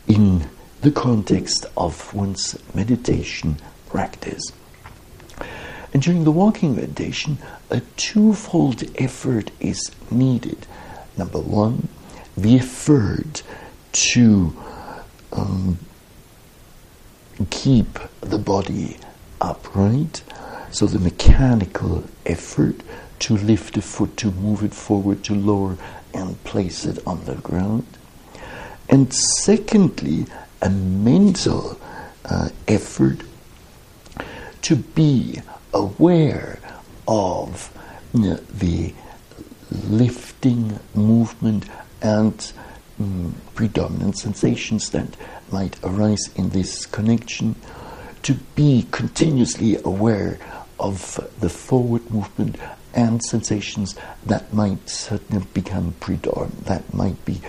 in 0.08 0.48
the 0.82 0.92
context 0.92 1.66
of 1.76 2.14
one's 2.14 2.58
meditation 2.74 3.58
practice. 3.90 4.52
And 5.94 6.02
during 6.02 6.24
the 6.24 6.32
walking 6.32 6.76
meditation, 6.76 7.38
a 7.70 7.82
twofold 7.98 8.84
effort 9.00 9.52
is 9.60 9.92
needed. 10.10 10.66
Number 11.18 11.40
one, 11.40 11.88
the 12.36 12.56
effort 12.58 13.44
to 13.92 14.56
um, 15.32 15.78
keep 17.52 18.00
the 18.22 18.40
body 18.40 18.98
upright, 19.40 20.24
so 20.72 20.88
the 20.88 20.98
mechanical 20.98 22.04
effort 22.26 22.76
to 23.20 23.38
lift 23.38 23.78
a 23.78 23.82
foot, 23.82 24.18
to 24.18 24.32
move 24.32 24.64
it 24.64 24.74
forward, 24.74 25.24
to 25.26 25.36
lower 25.36 25.78
and 26.14 26.44
place 26.44 26.86
it 26.86 27.06
on 27.06 27.24
the 27.26 27.36
ground. 27.36 27.86
And 28.90 29.14
secondly, 29.14 30.26
a 30.62 30.70
mental 30.70 31.80
uh, 32.26 32.50
effort 32.68 33.20
to 34.64 34.76
be 34.76 35.42
aware 35.74 36.60
of 37.08 37.72
the 38.14 38.94
lifting 39.88 40.80
movement 40.94 41.66
and 42.02 42.54
mm, 43.02 43.32
predominant 43.56 44.18
sensations 44.18 44.90
that 44.92 45.08
might 45.52 45.78
arise 45.84 46.30
in 46.36 46.50
this 46.50 46.86
connection, 46.86 47.56
to 48.22 48.34
be 48.56 48.88
continuously 48.92 49.78
aware 49.84 50.40
of 50.80 51.20
the 51.40 51.50
forward 51.50 52.10
movement 52.10 52.58
and 52.94 53.24
sensations 53.24 53.96
that 54.26 54.54
might 54.54 55.10
become 55.54 55.94
predominant, 56.00 56.66
that 56.66 56.94
might 56.94 57.24
be 57.26 57.42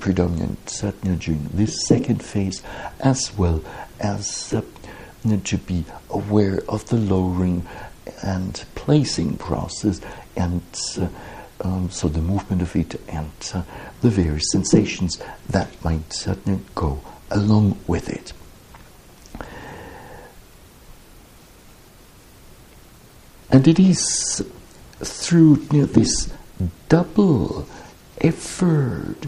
predominant 0.00 0.68
certainly 0.68 1.16
during 1.16 1.48
this 1.52 1.86
second 1.86 2.22
phase, 2.22 2.62
as 3.00 3.36
well 3.36 3.62
as 4.00 4.54
uh, 5.32 5.40
to 5.44 5.58
be 5.58 5.84
aware 6.10 6.62
of 6.68 6.88
the 6.88 6.96
lowering 6.96 7.66
and 8.22 8.64
placing 8.74 9.36
process 9.36 10.00
and 10.36 10.62
uh, 10.98 11.08
um, 11.60 11.90
so 11.90 12.08
the 12.08 12.20
movement 12.20 12.62
of 12.62 12.76
it 12.76 13.00
and 13.08 13.32
uh, 13.54 13.62
the 14.02 14.10
various 14.10 14.50
sensations 14.52 15.20
that 15.48 15.68
might 15.82 16.12
certainly 16.12 16.60
go 16.74 17.00
along 17.30 17.78
with 17.86 18.08
it. 18.08 18.32
And 23.50 23.66
it 23.66 23.78
is 23.78 24.44
through 25.00 25.66
you 25.72 25.80
know, 25.80 25.86
this 25.86 26.32
double 26.88 27.66
effort 28.20 29.26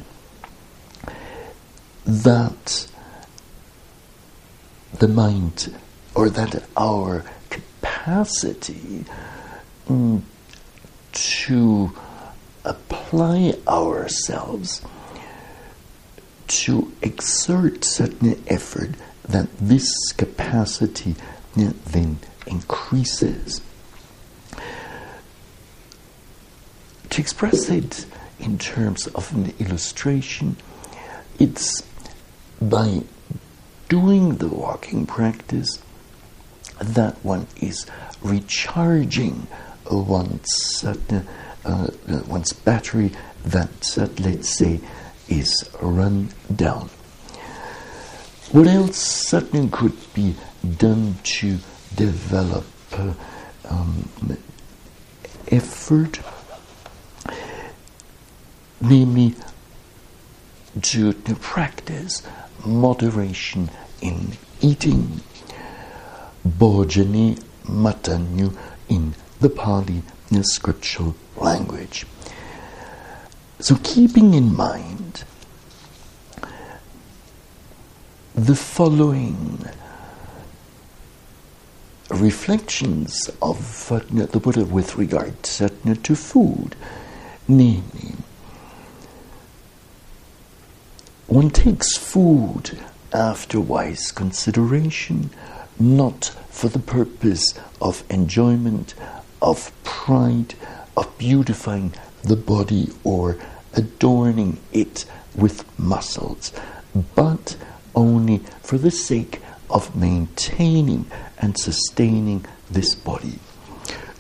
that 2.04 2.88
the 4.98 5.08
mind 5.08 5.74
or 6.18 6.28
that 6.28 6.64
our 6.76 7.22
capacity 7.48 9.04
mm, 9.88 10.20
to 11.12 11.92
apply 12.64 13.54
ourselves 13.68 14.83
to 16.48 16.92
exert 17.02 17.85
certain 17.85 18.42
effort 18.48 18.90
that 19.28 19.46
this 19.61 19.88
capacity 20.16 21.14
then 21.54 22.18
increases. 22.48 23.61
To 27.11 27.20
express 27.20 27.68
it 27.68 28.07
in 28.40 28.59
terms 28.59 29.07
of 29.07 29.33
an 29.37 29.54
illustration, 29.61 30.57
it's 31.38 31.81
by 32.61 33.02
doing 33.88 34.38
the 34.38 34.48
walking 34.48 35.07
practice 35.07 35.81
that 36.80 37.16
one 37.24 37.46
is 37.60 37.86
recharging 38.22 39.46
one's, 39.90 40.84
uh, 40.84 40.94
uh, 41.64 41.88
one's 42.26 42.52
battery 42.52 43.12
that, 43.44 43.98
uh, 43.98 44.08
let's 44.22 44.48
say, 44.48 44.80
is 45.28 45.68
run 45.80 46.28
down. 46.54 46.90
What 48.52 48.66
else 48.66 48.96
certainly 48.96 49.68
could 49.68 49.96
be 50.14 50.34
done 50.78 51.16
to 51.22 51.58
develop 51.94 52.64
uh, 52.92 53.12
um, 53.68 54.08
effort? 55.48 56.20
Namely, 58.80 59.34
to, 60.80 61.12
to 61.12 61.34
practice 61.34 62.22
moderation 62.64 63.70
in 64.00 64.32
eating. 64.60 65.20
Bhojani 66.46 67.42
Matanyu 67.64 68.57
in 68.88 69.14
the 69.40 69.51
Pali 69.51 70.03
the 70.31 70.44
scriptural 70.44 71.14
language. 71.37 72.07
So, 73.61 73.77
keeping 73.83 74.35
in 74.35 74.55
mind 74.55 75.24
the 78.35 78.55
following 78.55 79.64
reflections 82.11 83.29
of 83.42 83.88
the 83.88 84.40
Buddha 84.40 84.64
with 84.64 84.96
regard 84.96 85.42
to 85.42 86.14
food, 86.14 86.77
namely, 87.48 88.14
one 91.27 91.51
takes 91.51 91.96
food 91.96 92.79
after 93.12 93.61
wise 93.61 94.12
consideration, 94.12 95.31
not 95.80 96.26
for 96.50 96.68
the 96.68 96.78
purpose 96.78 97.54
of 97.80 98.04
enjoyment, 98.10 98.94
of 99.40 99.70
pride, 99.84 100.54
of 100.96 101.16
beautifying 101.18 101.92
the 102.24 102.36
body 102.36 102.90
or 103.04 103.38
adorning 103.74 104.58
it 104.72 105.04
with 105.34 105.64
muscles, 105.78 106.52
but 107.14 107.56
only 107.94 108.38
for 108.62 108.78
the 108.78 108.90
sake 108.90 109.40
of 109.70 109.94
maintaining 109.94 111.06
and 111.38 111.56
sustaining 111.58 112.44
this 112.70 112.94
body. 112.94 113.38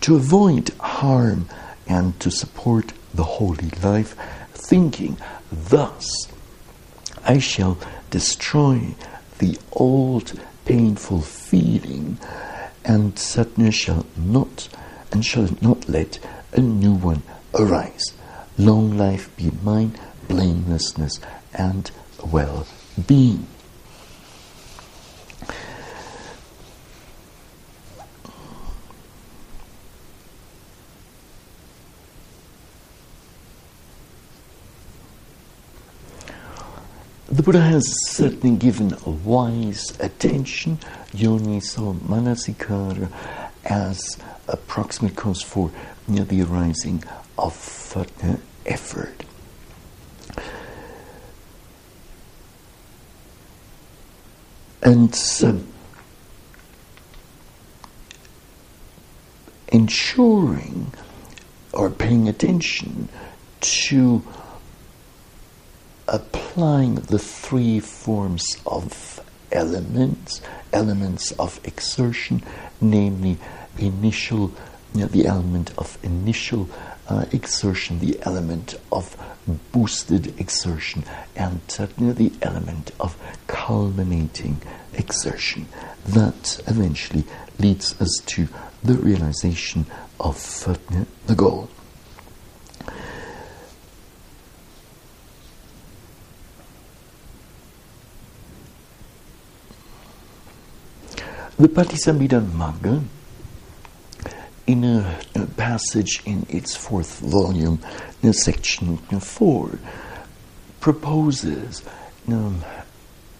To 0.02 0.16
avoid 0.16 0.70
harm 0.78 1.48
and 1.86 2.18
to 2.20 2.30
support 2.30 2.92
the 3.12 3.24
holy 3.24 3.70
life, 3.82 4.14
thinking, 4.52 5.16
thus, 5.50 6.28
I 7.24 7.38
shall 7.38 7.78
destroy 8.10 8.94
the 9.38 9.58
old 9.72 10.40
painful 10.68 11.22
feeling, 11.22 12.18
and 12.84 13.14
Satna 13.14 13.72
shall 13.72 14.04
not 14.16 14.68
and 15.10 15.24
shall 15.24 15.48
not 15.62 15.88
let 15.88 16.18
a 16.52 16.60
new 16.60 16.92
one 16.92 17.22
arise. 17.54 18.12
Long 18.58 18.98
life 18.98 19.34
be 19.34 19.50
mine, 19.62 19.98
blamelessness 20.28 21.20
and 21.54 21.90
well 22.30 22.66
being. 23.06 23.46
The 37.38 37.44
Buddha 37.44 37.60
has 37.60 37.84
certainly 38.08 38.56
given 38.56 38.96
a 39.06 39.10
wise 39.10 39.96
attention, 40.00 40.76
yoniso 41.12 41.94
manasikara, 42.00 43.12
as 43.64 44.18
a 44.48 44.56
proximate 44.56 45.14
cause 45.14 45.40
for 45.40 45.70
you 46.08 46.16
know, 46.16 46.24
the 46.24 46.42
arising 46.42 47.04
of 47.38 47.96
effort. 48.66 49.24
And 54.82 55.14
so, 55.14 55.60
ensuring 59.68 60.92
or 61.72 61.88
paying 61.88 62.28
attention 62.28 63.08
to 63.60 64.24
applying 66.58 66.96
the 66.96 67.20
three 67.20 67.78
forms 67.78 68.44
of 68.66 69.20
elements, 69.52 70.40
elements 70.72 71.30
of 71.38 71.60
exertion, 71.62 72.42
namely 72.80 73.38
initial, 73.78 74.52
you 74.92 75.02
know, 75.02 75.06
the 75.06 75.24
element 75.24 75.72
of 75.78 75.96
initial 76.02 76.68
uh, 77.08 77.24
exertion, 77.30 78.00
the 78.00 78.18
element 78.22 78.74
of 78.90 79.16
boosted 79.70 80.26
exertion, 80.40 81.04
and 81.36 81.60
the 81.68 82.32
element 82.42 82.90
of 82.98 83.16
culminating 83.46 84.60
exertion. 84.94 85.64
That 86.06 86.60
eventually 86.66 87.22
leads 87.60 88.00
us 88.00 88.20
to 88.34 88.48
the 88.82 88.94
realization 88.94 89.86
of 90.18 90.64
uh, 90.66 90.74
the 91.28 91.36
goal. 91.36 91.70
The 101.58 101.66
Patisambhidamagga, 101.66 103.02
in 104.68 104.84
a, 104.84 105.18
a, 105.34 105.46
passage 105.46 106.22
in 106.24 106.46
its 106.48 106.76
fourth 106.76 107.18
volume, 107.18 107.80
in 108.22 108.32
section 108.32 108.98
four, 108.98 109.80
proposes 110.78 111.82
um, 112.28 112.64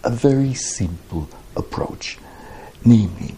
a 0.03 0.09
very 0.09 0.53
simple 0.53 1.29
approach, 1.55 2.17
namely, 2.83 3.35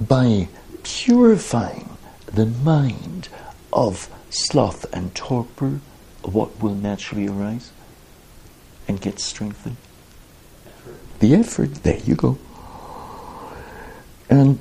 by 0.00 0.48
purifying 0.84 1.98
the 2.24 2.46
mind 2.46 3.28
of 3.74 4.08
sloth 4.30 4.86
and 4.90 5.14
torpor, 5.14 5.80
what 6.22 6.62
will 6.62 6.74
naturally 6.74 7.28
arise 7.28 7.72
and 8.88 9.02
get 9.02 9.20
strengthened? 9.20 9.76
The 11.18 11.34
effort, 11.34 11.74
there 11.82 11.98
you 11.98 12.14
go. 12.14 12.38
And 14.28 14.60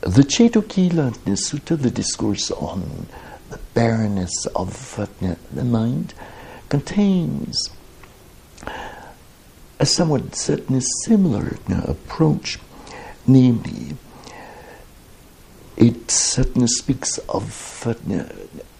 the 0.00 0.22
Cetokhila 0.22 1.12
Sutta, 1.26 1.80
the 1.80 1.90
discourse 1.90 2.50
on 2.50 3.06
the 3.50 3.58
barrenness 3.74 4.46
of 4.54 4.98
uh, 4.98 5.06
the 5.52 5.64
mind, 5.64 6.14
contains 6.68 7.70
a 9.78 9.86
somewhat 9.86 10.34
certainly 10.36 10.82
similar 11.04 11.56
uh, 11.70 11.82
approach, 11.88 12.58
namely, 13.26 13.96
it 15.76 16.10
certainly 16.10 16.68
speaks 16.68 17.16
of, 17.28 17.82
uh, 17.86 18.24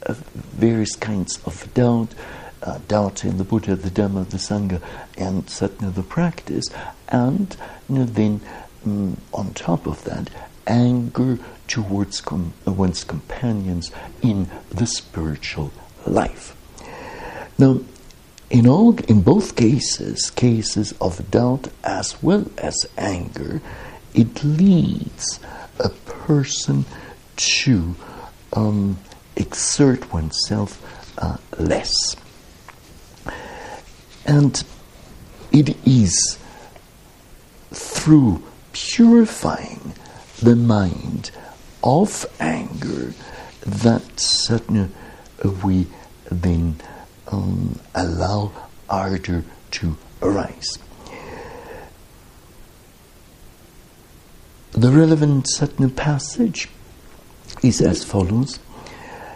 of 0.03 0.19
various 0.19 0.95
kinds 0.97 1.41
of 1.47 1.73
doubt, 1.73 2.15
uh, 2.63 2.79
doubt 2.89 3.25
in 3.25 3.39
the 3.39 3.45
Buddha, 3.45 3.77
the 3.77 3.91
Dhamma, 3.91 4.29
the 4.29 4.37
Sangha, 4.37 4.83
and 5.17 5.49
certainly 5.49 5.93
the 5.93 6.03
practice, 6.03 6.67
and 7.09 7.57
you 7.89 7.97
know, 7.97 8.05
then 8.05 8.41
um, 8.85 9.17
on 9.33 9.53
top 9.55 9.87
of 9.87 10.05
that, 10.05 10.31
anger 10.67 11.39
towards 11.69 12.21
com- 12.21 12.53
one's 12.67 13.05
companions 13.05 13.91
in 14.23 14.49
the 14.71 14.87
spiritual 14.87 15.73
life. 16.07 16.57
Now, 17.59 17.81
in 18.51 18.67
all, 18.67 18.99
in 19.05 19.23
both 19.23 19.55
cases, 19.55 20.31
cases 20.31 20.93
of 21.01 21.31
doubt 21.31 21.69
as 21.85 22.21
well 22.23 22.51
as 22.59 22.75
anger, 22.99 23.61
it 24.13 24.43
leads 24.43 25.39
a 25.79 25.89
person 25.89 26.85
to 27.37 27.95
um, 28.53 28.99
exert 29.37 30.13
oneself 30.13 30.83
uh, 31.19 31.37
less. 31.59 32.17
And 34.27 34.63
it 35.53 35.77
is 35.87 36.39
through 37.73 38.43
purifying 38.73 39.95
the 40.43 40.57
mind 40.57 41.31
of 41.83 42.27
anger 42.39 43.15
that 43.63 44.21
certainly 44.21 44.91
we 45.63 45.87
then 46.31 46.81
um, 47.29 47.79
allow 47.95 48.53
ardor 48.89 49.45
to 49.73 49.97
arise. 50.23 50.79
The 54.73 54.91
relevant 54.91 55.49
certain 55.51 55.91
passage 55.91 56.69
is 57.63 57.81
as 57.81 58.05
follows 58.05 58.59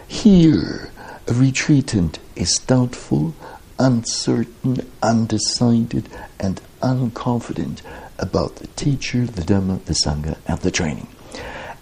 Here, 0.07 0.91
a 1.27 1.33
retreatant 1.33 2.19
is 2.35 2.59
doubtful 2.59 3.33
uncertain, 3.79 4.89
undecided, 5.01 6.09
and 6.39 6.61
unconfident 6.81 7.81
about 8.17 8.57
the 8.57 8.67
teacher, 8.67 9.25
the 9.25 9.41
Dhamma, 9.41 9.83
the 9.85 9.93
Sangha, 9.93 10.37
and 10.47 10.59
the 10.59 10.71
training. 10.71 11.07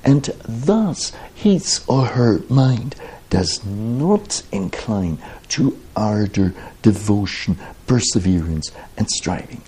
And 0.04 0.24
thus, 0.48 1.14
his 1.34 1.84
or 1.88 2.06
her 2.08 2.40
mind 2.50 2.96
does 3.30 3.64
not 3.66 4.44
incline 4.52 5.18
to 5.50 5.80
ardor, 5.96 6.54
devotion, 6.82 7.58
perseverance, 7.88 8.72
and 8.98 9.10
striving. 9.10 9.62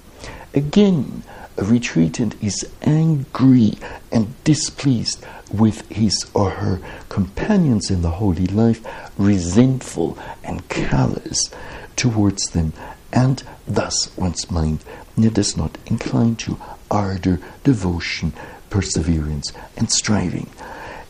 Again, 0.54 1.24
a 1.58 1.64
retreatant 1.64 2.36
is 2.44 2.68
angry 2.82 3.74
and 4.12 4.34
displeased 4.44 5.26
with 5.52 5.90
his 5.90 6.26
or 6.34 6.50
her 6.50 6.82
companions 7.08 7.90
in 7.90 8.02
the 8.02 8.12
holy 8.12 8.48
life, 8.48 8.86
resentful 9.18 10.18
and 10.44 10.68
callous 10.68 11.50
towards 11.96 12.44
them, 12.52 12.74
and 13.14 13.44
thus 13.68 14.16
one's 14.18 14.50
mind 14.52 14.84
does 15.18 15.56
not 15.56 15.78
incline 15.86 16.36
to 16.36 16.58
ardor, 16.92 17.40
devotion, 17.64 18.34
perseverance, 18.70 19.52
and 19.78 19.90
striving. 19.90 20.50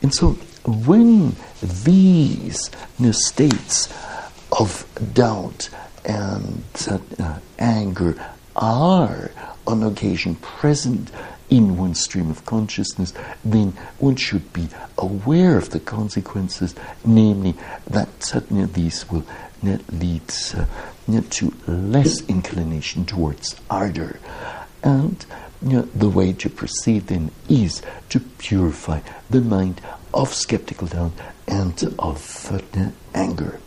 And 0.02 0.14
so, 0.14 0.32
when 0.66 1.36
these 1.62 2.70
states 3.12 3.94
of 4.52 4.88
doubt 5.14 5.70
and 6.06 6.64
uh, 7.20 7.40
anger 7.60 8.16
are 8.56 9.32
on 9.68 9.84
occasion 9.84 10.36
present 10.36 11.12
in 11.50 11.78
one's 11.78 12.02
stream 12.02 12.30
of 12.30 12.46
consciousness, 12.46 13.14
then 13.44 13.72
one 14.00 14.16
should 14.16 14.52
be 14.54 14.68
aware 14.98 15.58
of 15.58 15.70
the 15.70 15.80
consequences, 15.80 16.74
namely 17.06 17.56
that 17.88 18.24
certainly 18.24 18.66
these 18.66 19.10
will 19.10 19.24
leads 19.92 20.56
uh, 20.56 20.66
to 21.30 21.54
less 21.68 22.22
inclination 22.28 23.06
towards 23.06 23.56
ardor. 23.70 24.20
And 24.84 25.26
the 25.62 26.10
way 26.10 26.34
to 26.34 26.50
proceed 26.50 27.08
then 27.08 27.32
is 27.50 27.82
to 28.10 28.20
purify 28.20 29.02
the 29.30 29.42
mind 29.42 29.82
of 30.14 30.34
skeptical 30.34 30.88
doubt 30.88 31.14
and 31.48 31.96
of 32.00 32.52
uh, 32.52 32.90
anger. 33.14 33.60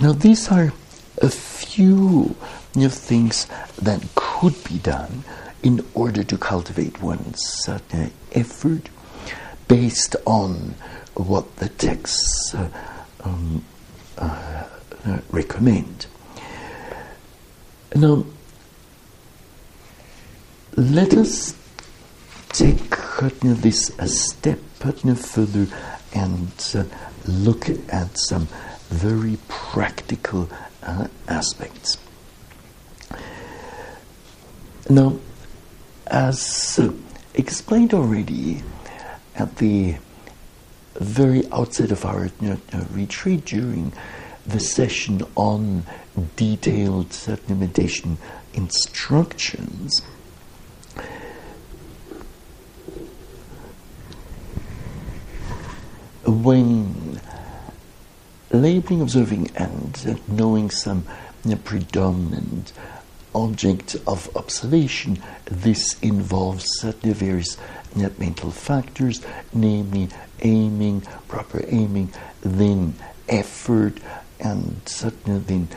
Now, 0.00 0.12
these 0.12 0.48
are 0.48 0.72
a 1.20 1.28
few 1.28 2.36
know, 2.76 2.88
things 2.88 3.46
that 3.82 4.06
could 4.14 4.62
be 4.64 4.78
done 4.78 5.24
in 5.62 5.84
order 5.94 6.22
to 6.22 6.38
cultivate 6.38 7.02
one's 7.02 7.68
uh, 7.68 7.78
effort 8.32 8.88
based 9.66 10.14
on 10.24 10.74
what 11.18 11.56
the 11.56 11.68
texts 11.68 12.54
uh, 12.54 12.68
um, 13.24 13.64
uh, 14.16 14.64
uh 15.06 15.18
recommend. 15.30 16.06
Now, 17.94 18.24
let 20.76 21.14
us 21.14 21.56
take 22.50 22.90
this 23.54 23.90
a 23.98 24.08
step 24.08 24.58
further 25.14 25.66
and 26.14 26.52
uh, 26.74 26.84
look 27.26 27.68
at 27.92 28.16
some 28.16 28.46
very 28.88 29.38
practical 29.48 30.48
uh, 30.82 31.08
aspects. 31.26 31.98
Now, 34.88 35.18
as 36.06 36.78
uh, 36.80 36.92
explained 37.34 37.92
already 37.92 38.62
at 39.34 39.56
the 39.56 39.96
very 40.98 41.46
outset 41.52 41.92
of 41.92 42.04
our 42.04 42.28
retreat 42.92 43.40
uh, 43.40 43.46
during 43.46 43.92
the 44.46 44.60
session 44.60 45.22
on 45.36 45.84
detailed 46.36 47.12
meditation 47.48 48.18
instructions, 48.54 50.02
when 56.24 57.20
labeling, 58.50 59.02
observing, 59.02 59.50
and 59.56 60.20
knowing 60.28 60.70
some 60.70 61.04
predominant 61.64 62.72
object 63.34 63.96
of 64.06 64.34
observation, 64.36 65.22
this 65.44 65.98
involves 66.00 66.64
certain 66.80 67.12
various 67.12 67.56
mental 67.94 68.50
factors, 68.50 69.24
namely 69.52 70.08
aiming, 70.40 71.02
proper 71.28 71.64
aiming, 71.68 72.12
then 72.40 72.94
effort, 73.28 73.98
and 74.40 74.80
certain 74.86 75.44
then 75.44 75.68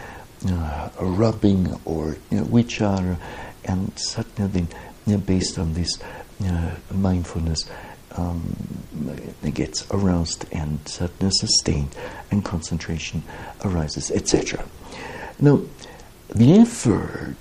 uh, 0.49 0.89
rubbing 0.99 1.79
or 1.85 2.17
you 2.29 2.37
know, 2.37 2.45
vichara, 2.45 3.17
and 3.65 3.91
certain 3.97 4.51
then 4.51 4.67
you 5.05 5.13
know, 5.13 5.19
based 5.19 5.57
on 5.57 5.73
this 5.73 5.99
uh, 6.43 6.75
mindfulness 6.91 7.69
um, 8.17 8.55
gets 9.53 9.85
aroused 9.91 10.45
and 10.51 10.79
sadness 10.87 11.39
sustained 11.39 11.95
and 12.29 12.43
concentration 12.43 13.23
arises, 13.63 14.11
etc. 14.11 14.63
Now, 15.39 15.61
the 16.29 16.53
effort 16.53 17.35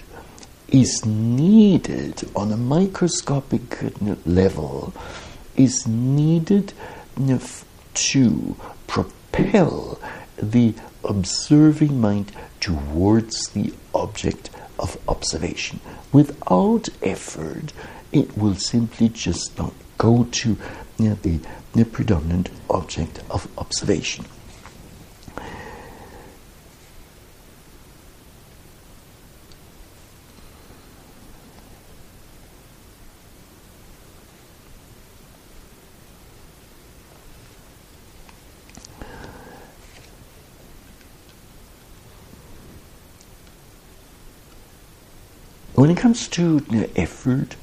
is 0.69 1.05
needed 1.05 2.29
on 2.37 2.53
a 2.53 2.57
microscopic 2.57 3.79
level, 4.27 4.93
is 5.57 5.87
needed 5.87 6.73
to 7.95 8.57
propel 8.87 10.01
the 10.37 10.75
observing 11.05 12.01
mind 12.01 12.33
towards 12.61 13.49
the 13.49 13.73
object 13.95 14.51
of 14.79 14.97
observation. 15.09 15.81
Without 16.13 16.89
effort, 17.03 17.73
it 18.13 18.37
will 18.37 18.55
simply 18.55 19.09
just 19.09 19.57
not 19.59 19.73
go 19.99 20.25
to 20.25 20.57
know, 20.99 21.15
the, 21.23 21.41
the 21.75 21.85
predominant 21.85 22.51
object 22.69 23.21
of 23.31 23.49
observation. 23.59 24.25
When 45.81 45.89
it 45.89 45.97
comes 45.97 46.29
to 46.37 46.61
effort, 46.95 47.57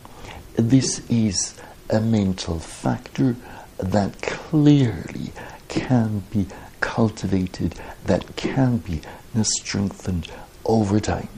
this 0.56 1.08
is 1.08 1.54
a 1.88 2.02
mental 2.02 2.58
factor 2.58 3.36
that 3.78 4.24
clearly 4.24 5.34
can 5.68 6.24
be 6.32 6.48
cultivated, 6.80 7.76
that 8.06 8.36
can 8.36 8.78
be 8.78 9.02
strengthened 9.44 10.32
over 10.66 11.00
time. 11.00 11.30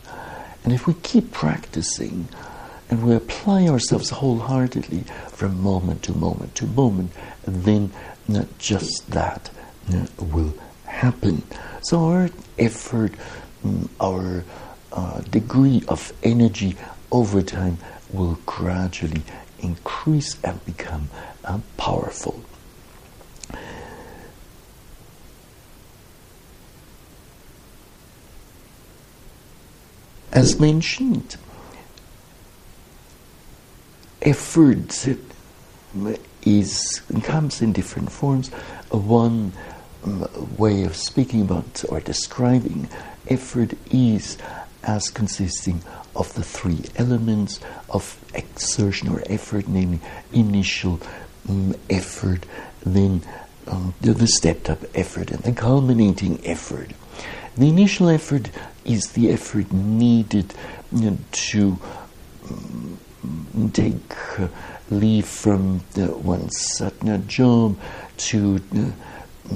And 0.64 0.72
if 0.72 0.88
we 0.88 0.94
keep 0.94 1.34
practicing 1.34 2.30
and 2.90 3.04
we 3.04 3.14
apply 3.14 3.68
ourselves 3.68 4.12
wholeheartedly 4.12 5.04
from 5.34 5.62
moment 5.62 6.04
to 6.04 6.14
moment 6.14 6.56
to 6.56 6.66
moment, 6.66 7.12
then 7.46 7.92
not 8.30 8.58
just 8.58 9.12
that 9.12 9.50
will 10.18 10.54
happen. 10.86 11.44
So 11.82 12.06
our 12.06 12.30
effort, 12.58 13.12
mm, 13.66 13.90
our 14.00 14.46
uh, 14.92 15.22
degree 15.22 15.84
of 15.88 16.14
energy 16.24 16.76
over 17.12 17.42
time 17.42 17.78
will 18.12 18.40
gradually 18.46 19.22
increase 19.60 20.38
and 20.44 20.64
become 20.66 21.10
uh, 21.44 21.60
powerful. 21.78 22.44
As 30.32 30.60
mentioned, 30.60 31.36
effort 34.22 35.08
is 36.44 37.02
comes 37.24 37.62
in 37.62 37.74
different 37.74 38.12
forms. 38.12 38.50
One 38.92 39.52
um, 40.04 40.28
way 40.58 40.84
of 40.84 40.96
speaking 40.96 41.42
about 41.42 41.84
or 41.90 42.00
describing 42.00 42.90
effort 43.28 43.74
is 43.92 44.38
as 44.84 45.10
consisting 45.10 45.82
of 46.16 46.34
the 46.34 46.44
three 46.44 46.82
elements 46.96 47.60
of 47.90 48.20
exertion 48.34 49.10
or 49.10 49.22
effort, 49.28 49.68
namely 49.68 50.00
initial 50.34 51.00
um, 51.48 51.76
effort, 51.90 52.46
then 52.86 53.22
um, 53.68 53.94
the, 54.02 54.14
the 54.14 54.28
stepped 54.28 54.70
up 54.70 54.80
effort, 54.96 55.32
and 55.32 55.44
the 55.44 55.52
culminating 55.52 56.46
effort. 56.46 56.92
The 57.58 57.70
initial 57.70 58.10
effort 58.10 58.50
is 58.86 59.12
the 59.12 59.32
effort 59.32 59.72
needed 59.72 60.54
you 60.92 61.12
know, 61.12 61.18
to 61.32 61.78
um, 62.50 63.00
take 63.74 64.40
uh, 64.40 64.48
leave 64.90 65.26
from 65.26 65.82
the, 65.94 66.12
one's 66.12 66.82
uh, 66.82 67.18
job 67.28 67.78
to 68.18 68.60
uh, 68.76 69.54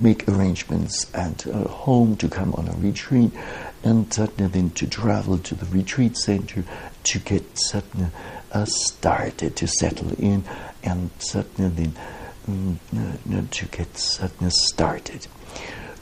make 0.00 0.28
arrangements 0.28 1.06
at 1.14 1.46
uh, 1.46 1.68
home 1.68 2.16
to 2.16 2.28
come 2.28 2.54
on 2.54 2.68
a 2.68 2.72
retreat, 2.72 3.32
and 3.82 4.10
then 4.10 4.70
to 4.70 4.86
travel 4.86 5.38
to 5.38 5.54
the 5.54 5.66
retreat 5.66 6.16
center 6.16 6.64
to 7.04 7.18
get 7.18 7.44
uh, 8.52 8.64
started, 8.64 9.56
to 9.56 9.66
settle 9.66 10.12
in, 10.18 10.44
and 10.82 11.10
then 11.56 11.94
um, 12.48 12.78
to 13.50 13.66
get 13.66 13.96
started. 13.96 15.26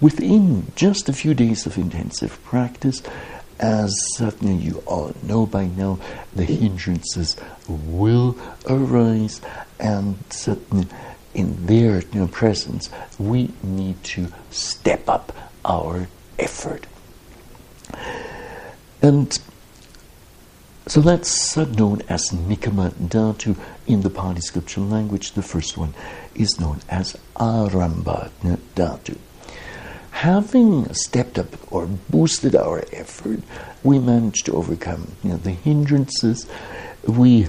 Within 0.00 0.72
just 0.76 1.08
a 1.08 1.12
few 1.12 1.34
days 1.34 1.66
of 1.66 1.76
intensive 1.76 2.42
practice, 2.44 3.02
as 3.58 3.94
you 4.42 4.82
all 4.86 5.14
know 5.22 5.44
by 5.44 5.66
now, 5.66 5.98
the 6.34 6.44
hindrances 6.44 7.36
will 7.68 8.38
arise, 8.66 9.42
and 9.78 10.16
in 11.34 11.66
their 11.66 12.02
presence, 12.28 12.90
we 13.18 13.50
need 13.62 14.02
to 14.04 14.28
step 14.50 15.08
up 15.08 15.32
our 15.64 16.08
effort. 16.38 16.86
And 19.02 19.38
so 20.86 21.00
that's 21.00 21.56
known 21.56 22.02
as 22.08 22.30
Nikkama 22.30 22.90
Dhatu 22.94 23.56
in 23.86 24.02
the 24.02 24.10
Pali 24.10 24.40
scriptural 24.40 24.86
language. 24.86 25.32
The 25.32 25.42
first 25.42 25.76
one 25.76 25.94
is 26.34 26.58
known 26.58 26.80
as 26.88 27.16
Arambha 27.36 28.30
Dhatu. 28.74 29.16
Having 30.10 30.92
stepped 30.92 31.38
up 31.38 31.72
or 31.72 31.86
boosted 31.86 32.54
our 32.54 32.84
effort, 32.92 33.40
we 33.82 33.98
managed 33.98 34.46
to 34.46 34.52
overcome 34.52 35.12
you 35.22 35.30
know, 35.30 35.36
the 35.36 35.52
hindrances. 35.52 36.46
We 37.06 37.48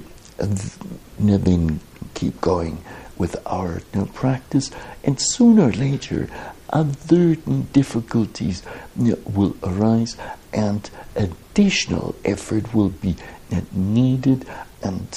then 1.19 1.79
keep 2.13 2.41
going 2.41 2.83
with 3.17 3.35
our 3.45 3.81
you 3.93 3.99
know, 4.01 4.05
practice, 4.07 4.71
and 5.03 5.19
sooner 5.19 5.69
or 5.69 5.71
later, 5.73 6.27
other 6.69 7.35
difficulties 7.35 8.63
you 8.97 9.11
know, 9.11 9.19
will 9.25 9.55
arise, 9.63 10.17
and 10.53 10.89
additional 11.15 12.15
effort 12.25 12.73
will 12.73 12.89
be 12.89 13.15
needed, 13.71 14.45
and 14.81 15.07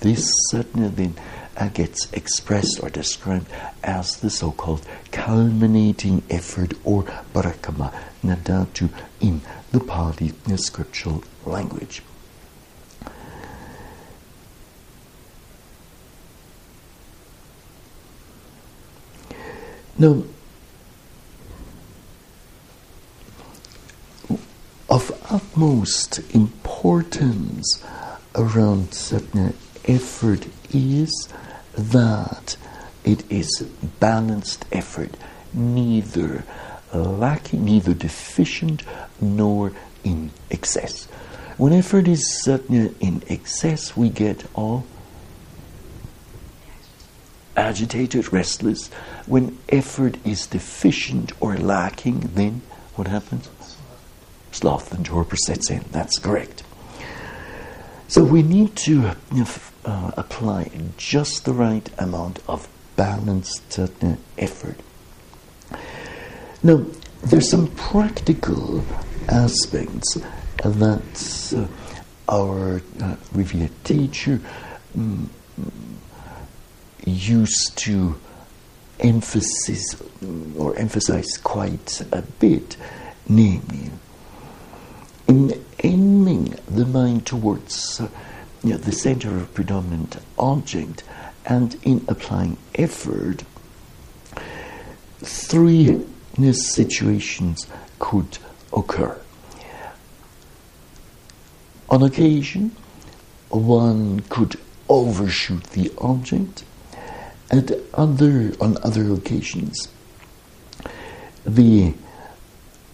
this 0.00 0.32
certainly 0.50 0.88
then 0.88 1.14
uh, 1.56 1.68
gets 1.68 2.10
expressed 2.12 2.80
or 2.82 2.88
described 2.88 3.46
as 3.82 4.16
the 4.16 4.30
so-called 4.30 4.86
culminating 5.12 6.22
effort 6.30 6.72
or 6.84 7.02
parakkama 7.34 7.92
nadatu 8.22 8.88
in 9.20 9.40
the 9.72 9.80
Pali 9.80 10.32
scriptural 10.56 11.22
language. 11.44 12.02
Now, 19.96 20.24
of 24.88 25.10
utmost 25.30 26.18
importance 26.34 27.82
around 28.34 28.92
certain 28.92 29.54
effort 29.84 30.46
is 30.72 31.28
that 31.76 32.56
it 33.04 33.30
is 33.30 33.64
balanced 34.00 34.64
effort, 34.72 35.16
neither 35.52 36.44
lacking, 36.92 37.64
neither 37.64 37.94
deficient 37.94 38.82
nor 39.20 39.72
in 40.02 40.30
excess. 40.50 41.06
When 41.56 41.72
effort 41.72 42.08
is 42.08 42.48
in 42.48 43.22
excess, 43.28 43.96
we 43.96 44.08
get 44.08 44.44
all 44.54 44.84
agitated, 47.56 48.32
restless. 48.32 48.88
When 49.26 49.58
effort 49.68 50.16
is 50.24 50.46
deficient 50.46 51.32
or 51.40 51.56
lacking, 51.56 52.20
then 52.34 52.62
what 52.94 53.08
happens? 53.08 53.48
Sloth 54.52 54.92
and 54.92 55.04
torpor 55.04 55.36
sets 55.36 55.70
in. 55.70 55.84
That's 55.90 56.18
correct. 56.18 56.62
So 58.08 58.22
we 58.22 58.42
need 58.42 58.76
to 58.76 59.16
uh, 59.84 60.10
apply 60.16 60.70
just 60.96 61.44
the 61.44 61.52
right 61.52 61.88
amount 61.98 62.40
of 62.46 62.68
balanced 62.96 63.78
uh, 63.78 63.88
effort. 64.38 64.76
Now, 66.62 66.84
there's 67.22 67.50
some 67.50 67.68
practical 67.68 68.84
aspects 69.28 70.18
that 70.62 71.54
uh, 71.56 72.32
our 72.32 72.82
uh, 73.02 73.16
revered 73.32 73.72
teacher 73.84 74.40
um, 74.94 75.28
used 77.04 77.76
to 77.78 78.18
emphasize 79.00 80.02
or 80.56 80.76
emphasize 80.76 81.36
quite 81.38 82.02
a 82.12 82.22
bit, 82.22 82.76
namely, 83.28 83.90
in 85.26 85.64
aiming 85.82 86.56
the 86.68 86.86
mind 86.86 87.26
towards 87.26 88.00
uh, 88.00 88.08
you 88.62 88.70
know, 88.70 88.76
the 88.76 88.92
center 88.92 89.36
of 89.36 89.52
predominant 89.54 90.16
object 90.38 91.02
and 91.46 91.76
in 91.82 92.04
applying 92.08 92.56
effort, 92.74 93.42
three 95.18 96.04
situations 96.52 97.66
could 97.98 98.38
occur. 98.72 99.18
On 101.90 102.02
occasion, 102.02 102.74
one 103.50 104.20
could 104.28 104.56
overshoot 104.88 105.62
the 105.70 105.92
object. 105.98 106.64
At 107.50 107.72
other, 107.92 108.52
on 108.60 108.78
other 108.82 109.12
occasions, 109.12 109.88
the 111.44 111.94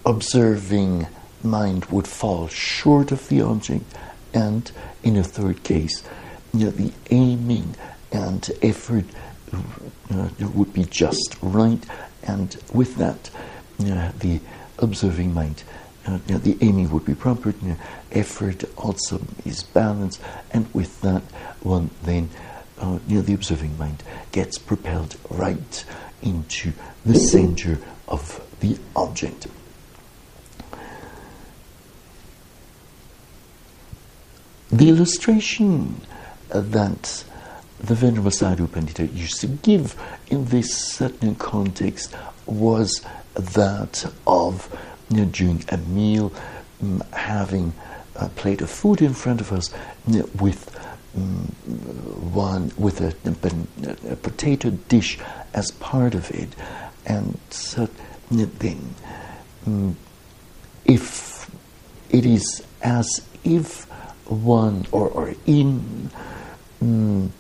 observing 0.05 1.07
mind 1.42 1.84
would 1.86 2.07
fall 2.07 2.48
short 2.48 3.12
of 3.12 3.28
the 3.28 3.40
object, 3.40 3.84
and 4.34 4.70
in 5.03 5.16
a 5.16 5.24
third 5.24 5.62
case, 5.62 6.03
you 6.53 6.66
know, 6.66 6.70
the 6.70 6.92
aiming 7.11 7.74
and 8.12 8.51
effort 8.62 9.05
uh, 9.53 10.28
would 10.55 10.72
be 10.72 10.84
just 10.84 11.36
right, 11.42 11.84
and 12.24 12.57
with 12.72 12.96
that, 12.96 13.30
uh, 13.80 14.12
the 14.18 14.40
observing 14.78 15.32
mind, 15.32 15.62
uh, 16.07 16.18
you 16.26 16.34
know, 16.34 16.40
the 16.40 16.57
aiming 16.61 16.90
would 16.90 17.05
be 17.05 17.14
proper, 17.14 17.51
you 17.62 17.68
know, 17.68 17.76
effort 18.12 18.64
also 18.76 19.20
is 19.44 19.62
balanced, 19.62 20.20
and 20.51 20.72
with 20.74 21.01
that, 21.03 21.22
one 21.62 21.90
then, 22.03 22.28
uh, 22.80 22.98
you 23.06 23.16
know, 23.16 23.22
the 23.22 23.34
observing 23.34 23.76
mind 23.78 24.02
gets 24.32 24.58
propelled 24.58 25.16
right 25.28 25.84
into 26.22 26.72
the 27.04 27.14
center 27.14 27.78
of 28.08 28.44
the 28.60 28.78
object. 28.96 29.46
The 34.72 34.88
illustration 34.88 36.00
that 36.48 37.24
the 37.78 37.94
Venerable 37.94 38.30
Sadhu 38.30 38.66
Pandita 38.66 39.12
used 39.14 39.40
to 39.40 39.46
give 39.46 40.00
in 40.28 40.44
this 40.46 40.74
certain 40.74 41.34
context 41.34 42.14
was 42.46 43.04
that 43.34 44.12
of 44.26 44.68
you 45.08 45.18
know, 45.18 45.24
during 45.26 45.64
a 45.70 45.76
meal 45.76 46.32
um, 46.82 47.02
having 47.12 47.72
a 48.16 48.28
plate 48.28 48.60
of 48.60 48.70
food 48.70 49.00
in 49.02 49.14
front 49.14 49.40
of 49.40 49.52
us 49.52 49.72
you 50.06 50.20
know, 50.20 50.28
with 50.38 50.76
one 51.14 52.72
with 52.76 53.00
a, 53.00 53.14
a, 54.12 54.16
potato 54.16 54.70
dish 54.70 55.18
as 55.54 55.70
part 55.72 56.14
of 56.14 56.30
it, 56.30 56.54
and 57.06 57.38
so, 57.50 57.88
then 58.30 58.94
um, 59.66 59.96
if 60.84 61.50
it 62.11 62.24
is 62.24 62.62
as 62.82 63.26
if 63.44 63.84
one 64.28 64.86
or, 64.92 65.08
or 65.08 65.34
in 65.46 66.11
um, 66.80 67.32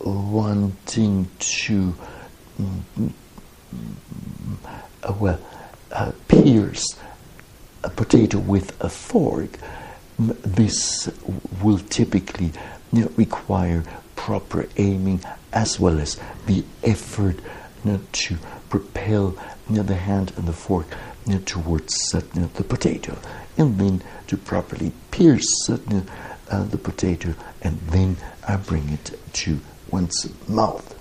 wanting 0.00 1.28
to 1.38 1.94
um, 2.58 3.14
well 5.18 5.40
uh, 5.90 6.12
pierce 6.28 6.96
a 7.84 7.90
potato 7.90 8.38
with 8.38 8.80
a 8.82 8.88
fork, 8.88 9.58
this 10.18 11.10
will 11.62 11.78
typically 11.78 12.52
you 12.92 13.02
know, 13.02 13.12
require 13.16 13.84
proper 14.16 14.68
aiming 14.76 15.20
as 15.52 15.80
well 15.80 15.98
as 15.98 16.18
the 16.46 16.64
effort 16.82 17.36
you 17.84 17.92
know, 17.92 18.00
to 18.12 18.36
propel 18.68 19.36
you 19.68 19.76
know, 19.76 19.82
the 19.82 19.94
hand 19.94 20.32
and 20.36 20.46
the 20.46 20.52
fork 20.52 20.86
towards 21.44 21.94
the 22.10 22.64
potato 22.68 23.16
and 23.56 23.78
then 23.78 24.02
to 24.26 24.36
properly 24.36 24.92
pierce 25.10 25.68
uh, 25.68 25.76
the 26.64 26.78
potato 26.78 27.34
and 27.62 27.78
then 27.88 28.16
I 28.46 28.56
bring 28.56 28.88
it 28.88 29.18
to 29.34 29.60
one's 29.90 30.28
mouth. 30.48 30.91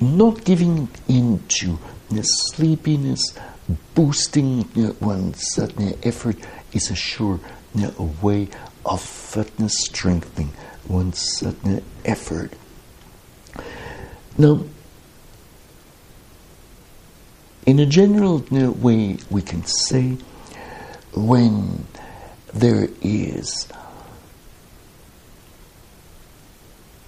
Not 0.00 0.44
giving 0.44 0.88
in 1.08 1.42
to 1.60 1.78
the 2.10 2.22
sleepiness, 2.22 3.20
boosting 3.94 4.66
one's 5.00 5.58
uh, 5.58 5.68
effort 6.02 6.36
is 6.72 6.90
a 6.90 6.94
sure 6.94 7.38
uh, 7.78 7.90
way 8.22 8.48
of 8.86 9.02
fitness 9.02 9.74
strengthening 9.78 10.52
one's 10.88 11.42
uh, 11.42 11.80
effort. 12.04 12.52
Now, 14.38 14.64
in 17.66 17.78
a 17.78 17.86
general 17.86 18.38
way, 18.48 19.18
we 19.30 19.42
can 19.42 19.64
say 19.66 20.16
when 21.14 21.86
there 22.54 22.88
is 23.02 23.68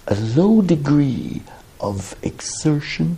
a 0.07 0.15
low 0.15 0.61
degree 0.61 1.41
of 1.83 2.15
exertion, 2.23 3.17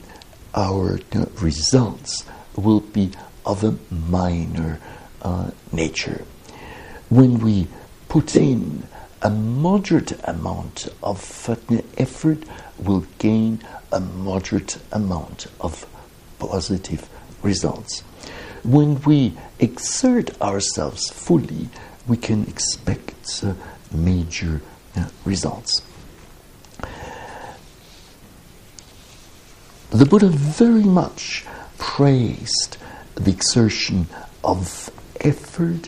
our 0.55 0.99
results 1.39 2.25
will 2.55 2.81
be 2.81 3.11
of 3.45 3.63
a 3.63 3.77
minor 3.91 4.79
uh, 5.21 5.51
nature. 5.71 6.25
When 7.09 7.39
we 7.39 7.67
put 8.09 8.35
in 8.35 8.87
a 9.21 9.29
moderate 9.29 10.19
amount 10.27 10.87
of 11.03 11.19
effort, 11.97 12.43
we 12.79 12.85
will 12.85 13.05
gain 13.19 13.61
a 13.91 13.99
moderate 13.99 14.77
amount 14.91 15.47
of 15.61 15.85
positive 16.39 17.07
results. 17.43 18.01
When 18.63 18.99
we 19.01 19.37
exert 19.59 20.41
ourselves 20.41 21.09
fully, 21.09 21.69
we 22.07 22.17
can 22.17 22.47
expect 22.47 23.43
uh, 23.43 23.53
major 23.91 24.61
uh, 24.95 25.07
results. 25.23 25.81
The 29.95 30.05
Buddha 30.05 30.27
very 30.27 30.83
much 30.83 31.45
praised 31.77 32.75
the 33.15 33.31
exertion 33.31 34.07
of 34.43 34.89
effort 35.21 35.87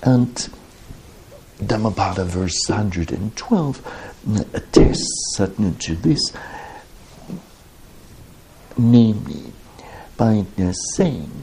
and 0.00 0.48
Dhammapada 1.58 2.24
verse 2.24 2.56
112 2.68 3.82
mm, 4.28 4.54
attests 4.54 5.40
to 5.86 5.96
this 5.96 6.32
namely 8.78 9.52
by 10.16 10.46
saying 10.94 11.42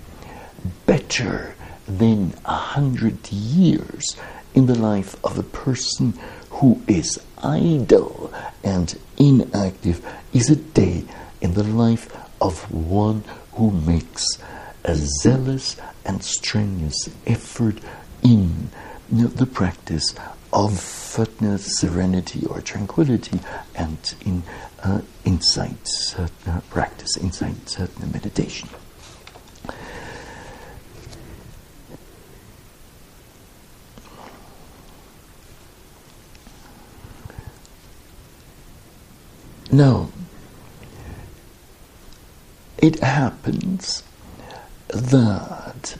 better 0.86 1.54
than 1.86 2.34
a 2.46 2.56
hundred 2.56 3.30
years 3.30 4.16
in 4.54 4.68
the 4.68 4.80
life 4.80 5.18
of 5.22 5.38
a 5.38 5.44
person 5.44 6.18
who 6.50 6.82
is 6.88 7.20
idle 7.40 8.34
and 8.64 8.98
inactive 9.18 10.02
is 10.32 10.50
a 10.50 10.56
day 10.56 11.04
in 11.44 11.54
the 11.54 11.64
life 11.64 12.10
of 12.41 12.72
one 12.72 13.24
who 13.52 13.70
makes 13.70 14.26
a 14.86 14.96
zealous 14.96 15.76
and 16.06 16.24
strenuous 16.24 17.10
effort 17.28 17.78
in 18.24 18.70
you 19.12 19.24
know, 19.24 19.28
the 19.28 19.46
practice 19.46 20.16
of 20.54 20.72
uh, 21.20 21.58
serenity 21.58 22.46
or 22.46 22.62
tranquility 22.62 23.39
and 23.76 24.16
in 24.26 24.41
uh, 24.84 25.02
insight 25.26 26.16
uh, 26.18 26.62
practice, 26.70 27.18
insight 27.18 27.80
uh, 27.80 27.88
meditation. 28.12 28.70
Now, 39.72 40.10
it 42.78 42.99
happens 42.99 44.03
that 44.89 45.97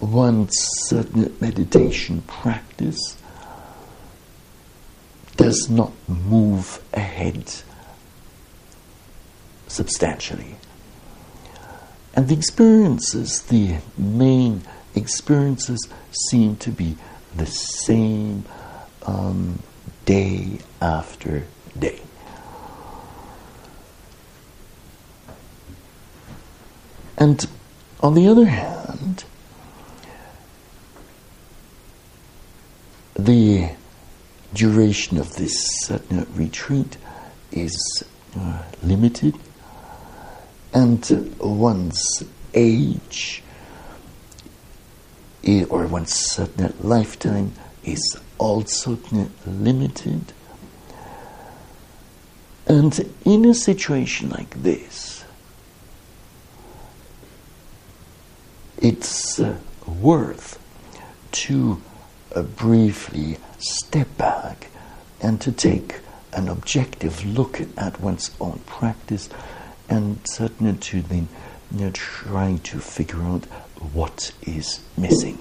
one's 0.00 0.52
certain 0.88 1.36
meditation 1.40 2.22
practice 2.22 3.16
does 5.36 5.68
not 5.68 5.92
move 6.08 6.82
ahead 6.94 7.52
substantially. 9.68 10.56
And 12.14 12.28
the 12.28 12.34
experiences, 12.34 13.42
the 13.42 13.76
main 13.98 14.62
experiences, 14.94 15.86
seem 16.30 16.56
to 16.56 16.70
be 16.70 16.96
the 17.36 17.46
same 17.46 18.44
um, 19.06 19.62
day 20.06 20.58
after 20.80 21.44
day. 21.78 22.00
And 27.18 27.46
on 28.00 28.14
the 28.14 28.28
other 28.28 28.46
hand, 28.46 29.24
the 33.14 33.70
duration 34.52 35.18
of 35.18 35.34
this 35.36 35.90
uh, 35.90 35.98
retreat 36.34 36.96
is 37.52 38.04
uh, 38.38 38.62
limited, 38.82 39.34
and 40.74 41.34
one's 41.40 42.22
age 42.54 43.42
or 45.68 45.86
one's 45.86 46.40
lifetime 46.80 47.52
is 47.84 48.18
also 48.38 48.98
limited. 49.46 50.32
And 52.66 53.14
in 53.24 53.44
a 53.44 53.54
situation 53.54 54.30
like 54.30 54.62
this, 54.62 55.15
it's 58.86 59.40
uh, 59.40 59.58
worth 59.84 60.62
to 61.32 61.82
uh, 62.36 62.42
briefly 62.42 63.36
step 63.58 64.06
back 64.16 64.70
and 65.20 65.40
to 65.40 65.50
take 65.50 65.96
an 66.32 66.48
objective 66.48 67.24
look 67.26 67.60
at 67.76 68.00
one's 68.00 68.30
own 68.40 68.60
practice 68.64 69.28
and 69.88 70.20
certainly 70.24 70.76
to 70.78 71.02
then 71.02 71.28
you 71.74 71.86
know, 71.86 71.90
try 71.90 72.60
to 72.62 72.78
figure 72.78 73.22
out 73.22 73.44
what 73.92 74.30
is 74.42 74.78
missing. 74.96 75.38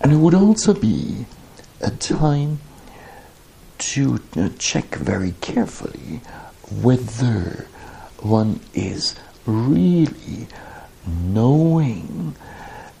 And 0.00 0.10
it 0.10 0.16
would 0.16 0.34
also 0.34 0.72
be 0.72 1.26
a 1.82 1.90
time 1.90 2.60
to 3.78 4.18
check 4.58 4.94
very 4.94 5.34
carefully 5.42 6.22
whether 6.70 7.66
one 8.20 8.60
is 8.72 9.14
really 9.50 10.46
knowing 11.06 12.34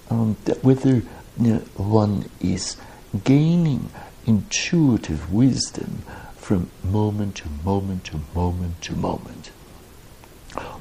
um, 0.08 0.34
whether 0.62 0.96
you 1.38 1.54
know, 1.54 1.58
one 1.76 2.28
is 2.40 2.76
gaining 3.24 3.90
intuitive 4.26 5.32
wisdom 5.32 6.02
from 6.36 6.70
moment 6.84 7.36
to 7.36 7.48
moment 7.64 8.04
to 8.04 8.20
moment 8.34 8.80
to 8.82 8.94
moment. 8.94 9.50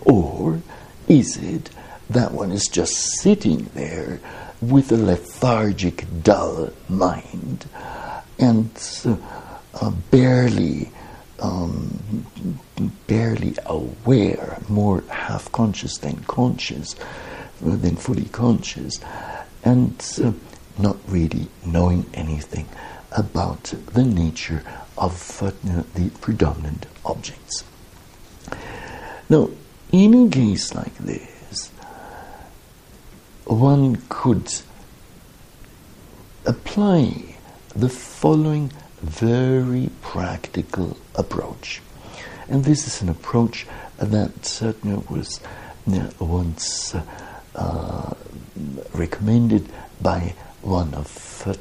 Or 0.01 0.61
is 1.07 1.37
it 1.37 1.69
that 2.09 2.31
one 2.31 2.51
is 2.51 2.65
just 2.65 2.93
sitting 3.21 3.69
there 3.75 4.19
with 4.61 4.91
a 4.91 4.97
lethargic, 4.97 6.05
dull 6.23 6.71
mind 6.87 7.69
and 8.39 8.69
uh, 9.81 9.91
barely, 10.11 10.91
um, 11.41 12.25
barely 13.07 13.55
aware, 13.65 14.57
more 14.67 15.03
half 15.09 15.51
conscious 15.51 15.97
than 15.97 16.23
conscious, 16.23 16.95
than 17.61 17.95
fully 17.95 18.25
conscious, 18.25 18.99
and 19.63 19.93
uh, 20.23 20.31
not 20.77 20.97
really 21.07 21.47
knowing 21.65 22.05
anything 22.13 22.67
about 23.11 23.63
the 23.93 24.03
nature 24.03 24.63
of 24.97 25.41
uh, 25.41 25.51
the 25.95 26.09
predominant 26.21 26.85
objects. 27.05 27.63
Now, 29.29 29.49
in 29.91 30.27
a 30.27 30.29
case 30.29 30.73
like 30.73 30.95
this, 30.97 31.69
one 33.45 34.01
could 34.09 34.53
apply 36.45 37.35
the 37.75 37.89
following 37.89 38.71
very 39.01 39.89
practical 40.01 40.97
approach. 41.15 41.81
And 42.47 42.63
this 42.63 42.87
is 42.87 43.01
an 43.01 43.09
approach 43.09 43.67
that 43.97 44.45
certainly 44.45 45.03
was 45.09 45.39
once 46.19 46.95
uh, 47.55 48.13
recommended 48.93 49.69
by 50.01 50.33
one 50.61 50.93
of 50.93 51.43
uh, 51.45 51.53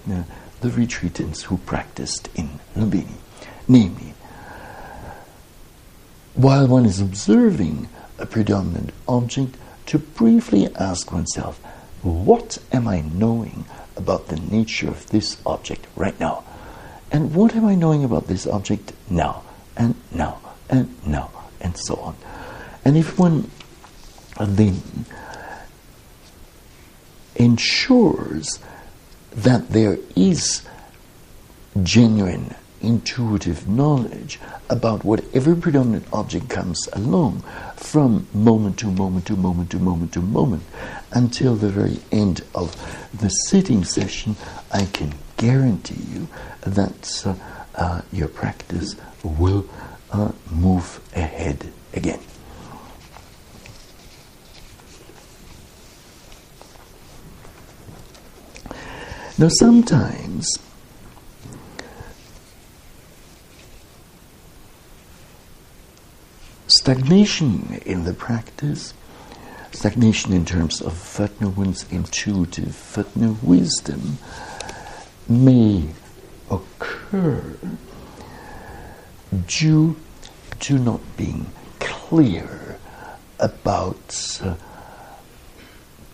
the 0.61 0.68
retreatants 0.68 1.43
who 1.43 1.59
practiced 1.59 2.28
in 2.34 2.49
Lumbini. 2.76 3.16
Namely, 3.66 4.14
while 6.34 6.66
one 6.66 6.86
is 6.86 7.01
observing 7.01 7.89
a 8.18 8.26
predominant 8.26 8.93
object, 9.07 9.57
to 9.86 9.99
briefly 9.99 10.68
ask 10.76 11.12
oneself, 11.12 11.59
what 12.03 12.59
am 12.72 12.86
I 12.86 13.01
knowing 13.01 13.64
about 13.97 14.28
the 14.28 14.36
nature 14.36 14.89
of 14.89 15.07
this 15.09 15.36
object 15.47 15.86
right 15.97 16.18
now? 16.20 16.45
And 17.11 17.34
what 17.34 17.54
am 17.56 17.64
I 17.64 17.74
knowing 17.74 18.04
about 18.04 18.26
this 18.26 18.46
object 18.46 18.92
now, 19.09 19.42
and 19.76 19.94
now, 20.12 20.40
and 20.68 20.88
now, 21.06 21.30
and 21.61 21.76
so 21.76 21.96
on? 21.96 22.16
And 22.84 22.96
if 22.96 23.18
one 23.18 23.50
then 24.40 24.80
ensures 27.36 28.59
that 29.32 29.70
there 29.70 29.98
is 30.16 30.62
genuine 31.82 32.54
intuitive 32.80 33.68
knowledge 33.68 34.38
about 34.70 35.04
whatever 35.04 35.54
predominant 35.56 36.06
object 36.12 36.48
comes 36.48 36.88
along 36.92 37.42
from 37.76 38.26
moment 38.32 38.78
to 38.78 38.86
moment 38.86 39.26
to 39.26 39.36
moment 39.36 39.70
to 39.70 39.78
moment 39.78 40.12
to 40.12 40.20
moment 40.20 40.62
until 41.12 41.56
the 41.56 41.68
very 41.68 41.98
end 42.12 42.42
of 42.54 42.76
the 43.18 43.28
sitting 43.28 43.84
session, 43.84 44.36
I 44.70 44.84
can 44.86 45.14
guarantee 45.39 46.03
you 46.12 46.28
that 46.61 47.22
uh, 47.24 47.34
uh, 47.74 48.03
your 48.12 48.28
practice 48.28 48.95
will 49.24 49.66
uh, 50.12 50.32
move 50.51 51.01
ahead 51.14 51.72
again. 51.95 52.20
Now, 59.39 59.49
sometimes 59.49 60.59
stagnation 66.66 67.80
in 67.86 68.03
the 68.03 68.14
practice, 68.14 68.95
stagnation 69.70 70.32
in 70.32 70.45
terms 70.45 70.80
of 70.80 70.93
Fatna 70.93 71.49
one's 71.51 71.86
intuitive 71.93 72.74
Fatna 72.74 73.36
wisdom, 73.41 74.18
may 75.28 75.88
occur 76.50 77.56
due 79.46 79.96
to 80.60 80.78
not 80.78 81.00
being 81.16 81.46
clear 81.78 82.78
about 83.38 84.40
uh, 84.42 84.54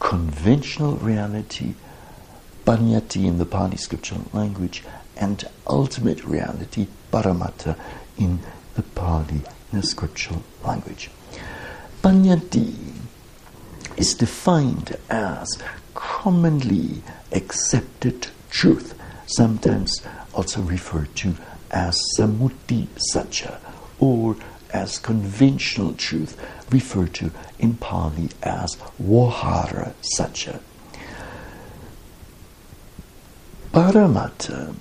conventional 0.00 0.96
reality, 0.96 1.74
paññatti 2.66 3.24
in 3.24 3.38
the 3.38 3.46
Pali 3.46 3.76
scriptural 3.76 4.24
language, 4.32 4.82
and 5.16 5.48
ultimate 5.66 6.24
reality, 6.24 6.88
paramattha, 7.12 7.78
in 8.18 8.40
the 8.74 8.82
Pali 8.82 9.40
the 9.72 9.82
scriptural 9.82 10.42
language. 10.64 11.10
Paññatti 12.02 12.74
is 13.96 14.14
defined 14.14 14.96
as 15.08 15.48
commonly 15.94 17.02
accepted 17.32 18.28
truth, 18.50 18.94
sometimes 19.27 20.03
also 20.33 20.61
referred 20.62 21.14
to 21.16 21.35
as 21.70 22.01
sammuti 22.16 22.87
sacca 23.12 23.59
or 23.99 24.37
as 24.75 24.99
conventional 24.99 25.95
truth, 25.95 26.37
referred 26.70 27.14
to 27.14 27.31
in 27.61 27.75
Pali 27.75 28.29
as 28.43 28.75
Vohara 29.01 29.93
Sacca. 30.18 30.61
Paramattha 33.72 34.75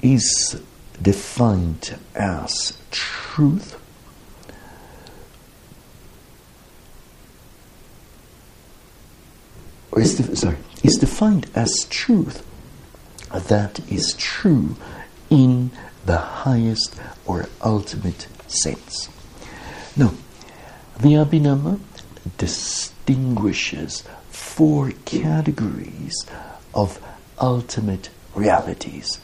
is 0.00 0.60
defined 1.00 1.96
as 2.14 2.76
truth 2.90 3.76
is 9.96 10.16
de- 10.16 10.36
sorry 10.36 10.56
is 10.84 10.96
defined 10.96 11.48
as 11.54 11.86
truth 11.90 12.47
that 13.32 13.80
is 13.90 14.14
true 14.18 14.76
in 15.30 15.70
the 16.06 16.16
highest 16.16 16.94
or 17.26 17.48
ultimate 17.62 18.26
sense. 18.46 19.08
Now, 19.96 20.14
the 21.00 21.14
Abhidhamma 21.14 21.80
distinguishes 22.38 24.04
four 24.30 24.92
categories 25.04 26.14
of 26.74 27.00
ultimate 27.40 28.10
realities. 28.34 29.20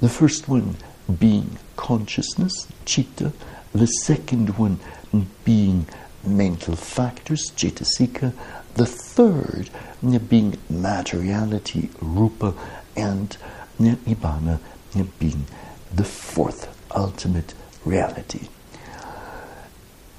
The 0.00 0.08
first 0.08 0.48
one 0.48 0.76
being 1.18 1.58
consciousness, 1.76 2.68
chitta, 2.84 3.32
the 3.72 3.86
second 3.86 4.58
one 4.58 4.80
being 5.44 5.86
mental 6.24 6.76
factors, 6.76 7.50
cetasika, 7.56 8.32
the 8.74 8.86
third 8.86 9.70
being 10.28 10.56
materiality, 10.68 11.90
rupa, 12.00 12.54
and 12.98 13.36
nibbana 13.78 14.58
being 15.18 15.46
the 15.94 16.04
fourth 16.04 16.74
ultimate 16.94 17.54
reality. 17.84 18.48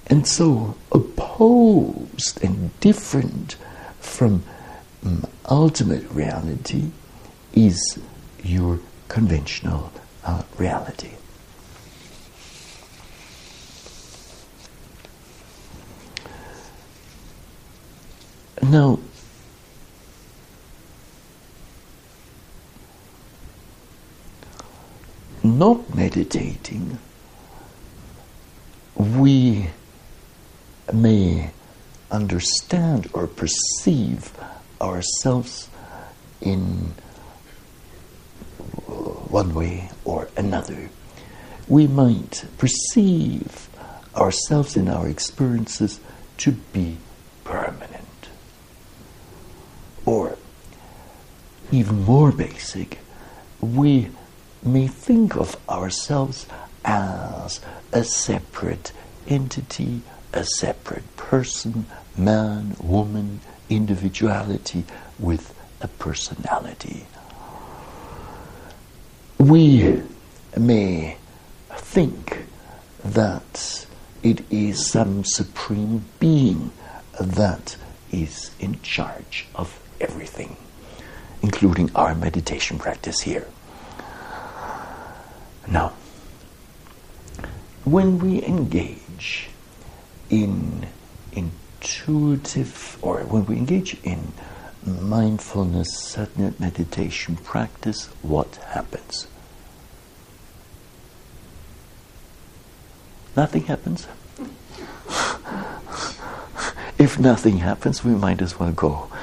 And 0.07 0.25
so, 0.25 0.75
opposed 0.91 2.43
and 2.43 2.77
different 2.79 3.55
from 3.99 4.43
um, 5.05 5.25
ultimate 5.49 6.09
reality 6.11 6.91
is 7.53 7.99
your 8.43 8.79
conventional 9.07 9.91
uh, 10.23 10.43
reality. 10.57 11.11
Now, 18.61 18.99
not 25.43 25.93
meditating, 25.95 26.99
we 28.95 29.69
may 30.93 31.51
understand 32.11 33.09
or 33.13 33.27
perceive 33.27 34.33
ourselves 34.81 35.69
in 36.41 36.93
one 39.29 39.53
way 39.53 39.89
or 40.03 40.29
another. 40.35 40.89
We 41.67 41.87
might 41.87 42.45
perceive 42.57 43.69
ourselves 44.15 44.75
in 44.75 44.89
our 44.89 45.07
experiences 45.07 45.99
to 46.37 46.51
be 46.51 46.97
permanent. 47.43 48.29
Or, 50.05 50.37
even 51.71 52.03
more 52.03 52.31
basic, 52.31 52.99
we 53.61 54.09
may 54.63 54.87
think 54.87 55.35
of 55.35 55.57
ourselves 55.69 56.45
as 56.83 57.59
a 57.91 58.03
separate 58.03 58.91
entity, 59.27 60.01
a 60.33 60.43
separate 60.43 61.15
person, 61.17 61.85
man, 62.17 62.75
woman, 62.81 63.39
individuality 63.69 64.83
with 65.17 65.53
a 65.81 65.87
personality. 65.87 67.05
We 69.37 70.01
may 70.57 71.17
think 71.71 72.45
that 73.03 73.85
it 74.21 74.41
is 74.51 74.85
some 74.85 75.23
supreme 75.23 76.03
being 76.19 76.71
that 77.19 77.77
is 78.11 78.51
in 78.59 78.81
charge 78.81 79.47
of 79.55 79.79
everything, 80.01 80.57
including 81.41 81.91
our 81.95 82.15
meditation 82.15 82.77
practice 82.77 83.21
here. 83.21 83.47
Now, 85.71 85.93
when 87.85 88.19
we 88.19 88.43
engage 88.43 89.49
in 90.29 90.87
intuitive, 91.31 92.97
or 93.01 93.19
when 93.19 93.45
we 93.45 93.55
engage 93.57 93.95
in 94.03 94.33
mindfulness, 94.83 95.95
sadhana 95.95 96.55
meditation 96.57 97.35
practice, 97.35 98.07
what 98.23 98.55
happens? 98.69 99.27
Nothing 103.35 103.65
happens. 103.65 104.07
if 106.97 107.19
nothing 107.19 107.59
happens, 107.59 108.03
we 108.03 108.15
might 108.15 108.41
as 108.41 108.59
well 108.59 108.71
go. 108.71 109.07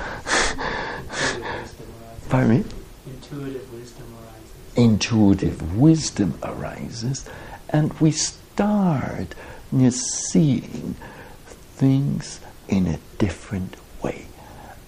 Pardon 2.28 2.50
me? 2.50 2.64
Intuitive 4.76 5.76
wisdom 5.76 6.38
arises, 6.42 7.28
and 7.70 7.92
we 8.00 8.10
start 8.10 9.34
seeing 9.90 10.94
things 11.46 12.40
in 12.68 12.86
a 12.86 12.98
different 13.18 13.76
way, 14.02 14.26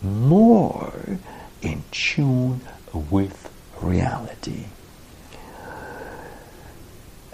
more 0.02 1.18
in 1.62 1.82
tune 1.90 2.60
with 3.10 3.50
reality. 3.80 4.64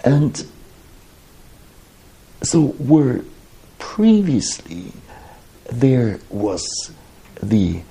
And 0.03 0.45
so, 2.41 2.67
where 2.67 3.21
previously 3.79 4.91
there 5.71 6.19
was 6.29 6.63
the 7.41 7.81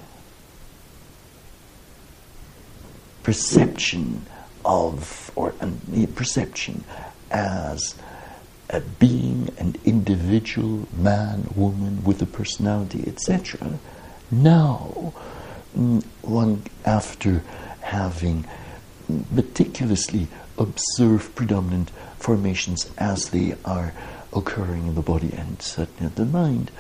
perception 3.25 4.25
of, 4.64 5.33
or 5.35 5.53
the 5.89 6.07
perception 6.07 6.85
as 7.31 7.97
a 8.70 8.81
being, 8.81 9.51
an 9.59 9.75
individual, 9.85 10.87
man, 10.97 11.49
woman 11.57 12.05
with 12.05 12.22
a 12.22 12.27
personality, 12.27 13.05
etc. 13.07 13.79
Now, 14.31 15.12
mm, 15.77 16.05
one, 16.22 16.62
after 16.85 17.43
having 17.81 18.47
meticulously 19.31 20.29
observed 20.57 21.35
predominant 21.35 21.91
formations 22.18 22.91
as 22.97 23.31
they 23.31 23.57
are 23.64 23.93
occurring 24.33 24.87
in 24.87 24.95
the 24.95 25.03
body 25.03 25.33
and 25.33 25.61
certainly 25.61 26.07
in 26.07 26.14
the 26.14 26.25
mind, 26.25 26.70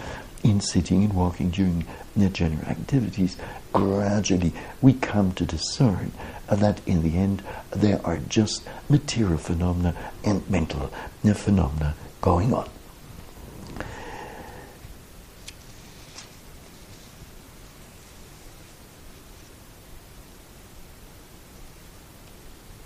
in 0.42 0.60
sitting 0.60 1.04
and 1.04 1.12
walking 1.14 1.50
during 1.50 1.86
general 2.32 2.62
activities, 2.66 3.36
gradually 3.72 4.52
we 4.80 4.92
come 4.92 5.32
to 5.32 5.44
discern 5.44 6.12
that 6.50 6.80
in 6.86 7.02
the 7.02 7.16
end 7.16 7.42
there 7.70 8.00
are 8.04 8.18
just 8.28 8.62
material 8.88 9.38
phenomena 9.38 9.94
and 10.24 10.48
mental 10.48 10.90
phenomena 11.34 11.94
going 12.20 12.52
on. 12.52 12.68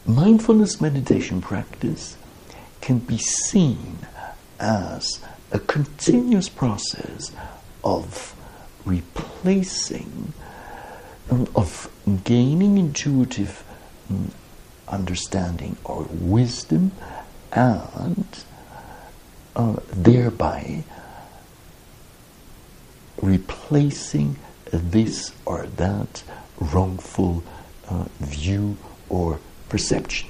Mindfulness 0.06 0.80
meditation 0.80 1.42
practice 1.42 2.16
can 2.80 2.98
be 2.98 3.18
seen 3.18 3.98
as 4.58 5.20
a 5.52 5.58
continuous 5.58 6.48
process 6.48 7.30
of 7.84 8.34
replacing, 8.86 10.32
of 11.30 11.90
gaining 12.24 12.78
intuitive 12.78 13.64
um, 14.10 14.30
understanding 14.86 15.76
or 15.84 16.06
wisdom, 16.10 16.92
and 17.52 18.44
uh, 19.56 19.76
thereby 19.92 20.84
replacing 23.20 24.36
this 24.70 25.32
or 25.44 25.66
that 25.76 26.22
wrongful 26.60 27.42
uh, 27.88 28.04
view 28.20 28.76
or 29.08 29.40
perception. 29.68 30.28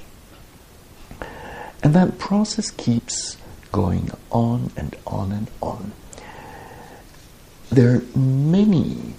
And 1.83 1.93
that 1.93 2.17
process 2.17 2.71
keeps 2.71 3.37
going 3.71 4.11
on 4.31 4.71
and 4.75 4.95
on 5.07 5.31
and 5.31 5.49
on. 5.61 5.91
There 7.69 7.95
are 7.95 8.17
many 8.17 9.13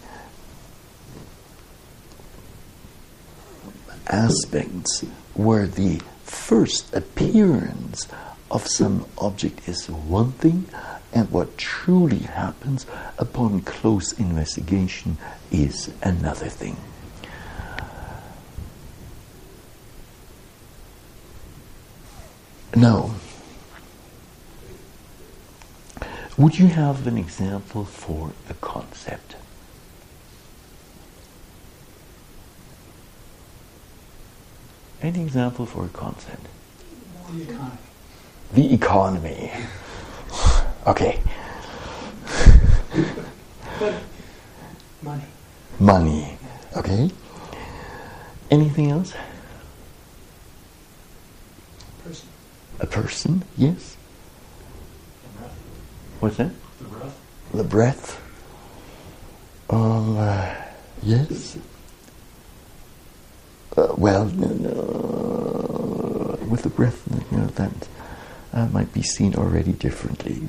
aspects 4.10 5.00
where 5.34 5.66
the 5.66 6.00
first 6.24 6.94
appearance 6.94 8.06
of 8.50 8.66
some 8.66 9.06
object 9.18 9.68
is 9.68 9.88
one 9.88 10.32
thing, 10.32 10.66
and 11.12 11.30
what 11.30 11.56
truly 11.56 12.18
happens 12.18 12.86
upon 13.18 13.60
close 13.62 14.12
investigation 14.18 15.16
is 15.50 15.92
another 16.02 16.48
thing. 16.48 16.76
Now, 22.74 23.14
would 26.36 26.58
you 26.58 26.68
have 26.68 27.06
an 27.06 27.18
example 27.18 27.84
for 27.84 28.30
a 28.48 28.54
concept? 28.54 29.34
Any 35.02 35.22
example 35.22 35.64
for 35.64 35.86
a 35.86 35.88
concept? 35.88 36.46
The 37.32 37.42
economy. 37.42 37.78
The 38.52 38.74
economy. 38.74 39.52
Okay. 40.86 41.22
Money. 45.02 45.24
Money. 45.78 46.38
Okay. 46.76 47.10
Anything 48.50 48.90
else? 48.90 49.14
Person. 52.04 52.28
A 52.80 52.86
person? 52.86 53.44
Yes. 53.56 53.96
What's 56.18 56.36
that? 56.36 56.50
The 56.78 56.84
breath. 56.84 57.20
The 57.54 57.64
breath. 57.64 58.20
Um. 59.70 60.18
uh, 60.18 60.54
yes. 61.02 61.56
Uh, 63.80 63.94
well, 63.96 64.26
no, 64.26 64.48
no, 64.48 66.38
with 66.50 66.64
the 66.64 66.68
breath, 66.68 67.02
you 67.30 67.38
know 67.38 67.46
that 67.46 67.88
uh, 68.52 68.66
might 68.66 68.92
be 68.92 69.00
seen 69.00 69.34
already 69.34 69.72
differently. 69.72 70.42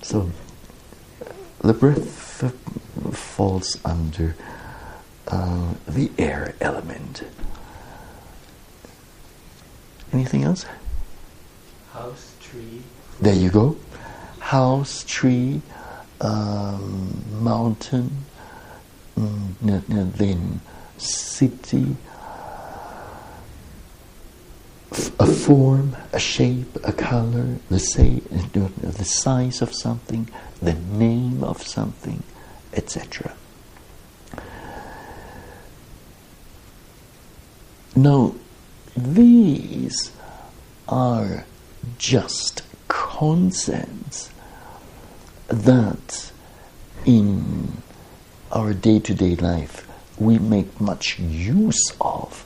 So, 0.00 0.30
the 1.60 1.74
breath 1.74 2.42
uh, 2.42 2.48
falls 3.10 3.76
under 3.84 4.34
uh, 5.26 5.74
the 5.86 6.10
air 6.16 6.54
element. 6.58 7.22
Anything 10.10 10.44
else? 10.44 10.64
House, 11.92 12.32
tree. 12.40 12.80
There 13.20 13.34
you 13.34 13.50
go. 13.50 13.76
House, 14.38 15.04
tree, 15.06 15.60
um, 16.22 17.22
mountain, 17.42 18.24
mm, 19.18 20.16
then 20.16 20.62
city, 20.98 21.96
a 25.20 25.26
form, 25.26 25.96
a 26.12 26.18
shape, 26.18 26.76
a 26.84 26.92
color, 26.92 27.56
the 27.68 28.70
the 28.80 29.04
size 29.04 29.62
of 29.62 29.74
something, 29.74 30.28
the 30.62 30.74
name 30.74 31.42
of 31.44 31.62
something, 31.62 32.22
etc. 32.72 33.34
Now, 37.94 38.34
these 38.96 40.12
are 40.88 41.44
just 41.98 42.62
concepts 42.86 44.30
that 45.48 46.32
in 47.04 47.82
our 48.52 48.72
day 48.72 48.98
to 49.00 49.14
day 49.14 49.34
life 49.36 49.87
we 50.20 50.38
make 50.38 50.80
much 50.80 51.18
use 51.18 51.92
of, 52.00 52.44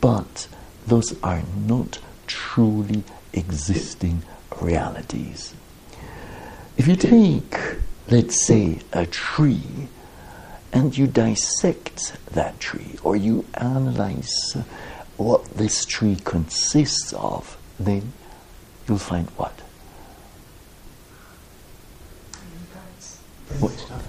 but 0.00 0.48
those 0.86 1.18
are 1.22 1.42
not 1.66 1.98
truly 2.26 3.04
existing 3.32 4.22
realities. 4.60 5.54
If 6.76 6.88
you 6.88 6.96
take, 6.96 7.56
let's 8.08 8.46
say, 8.46 8.80
a 8.92 9.06
tree 9.06 9.88
and 10.72 10.96
you 10.96 11.06
dissect 11.06 12.16
that 12.32 12.58
tree 12.58 12.96
or 13.02 13.16
you 13.16 13.44
analyze 13.54 14.56
what 15.16 15.44
this 15.54 15.84
tree 15.84 16.16
consists 16.24 17.12
of, 17.12 17.56
then 17.78 18.12
you'll 18.88 18.98
find 18.98 19.28
what? 19.30 19.60
Many 22.32 22.66
parts. 22.72 23.20
Pretty 23.46 23.62
What? 23.62 24.04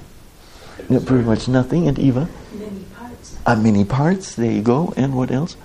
Much 0.90 0.92
nothing. 0.92 0.98
No, 0.98 1.00
pretty 1.06 1.24
much 1.24 1.48
nothing. 1.48 1.88
And 1.88 2.00
Eva? 2.00 2.30
Many 2.54 2.84
parts. 2.96 3.38
Uh, 3.46 3.56
many 3.56 3.86
parts. 3.86 4.36
There 4.36 4.52
you 4.52 4.62
go. 4.62 4.94
And 4.96 5.16
what 5.16 5.32
else? 5.32 5.58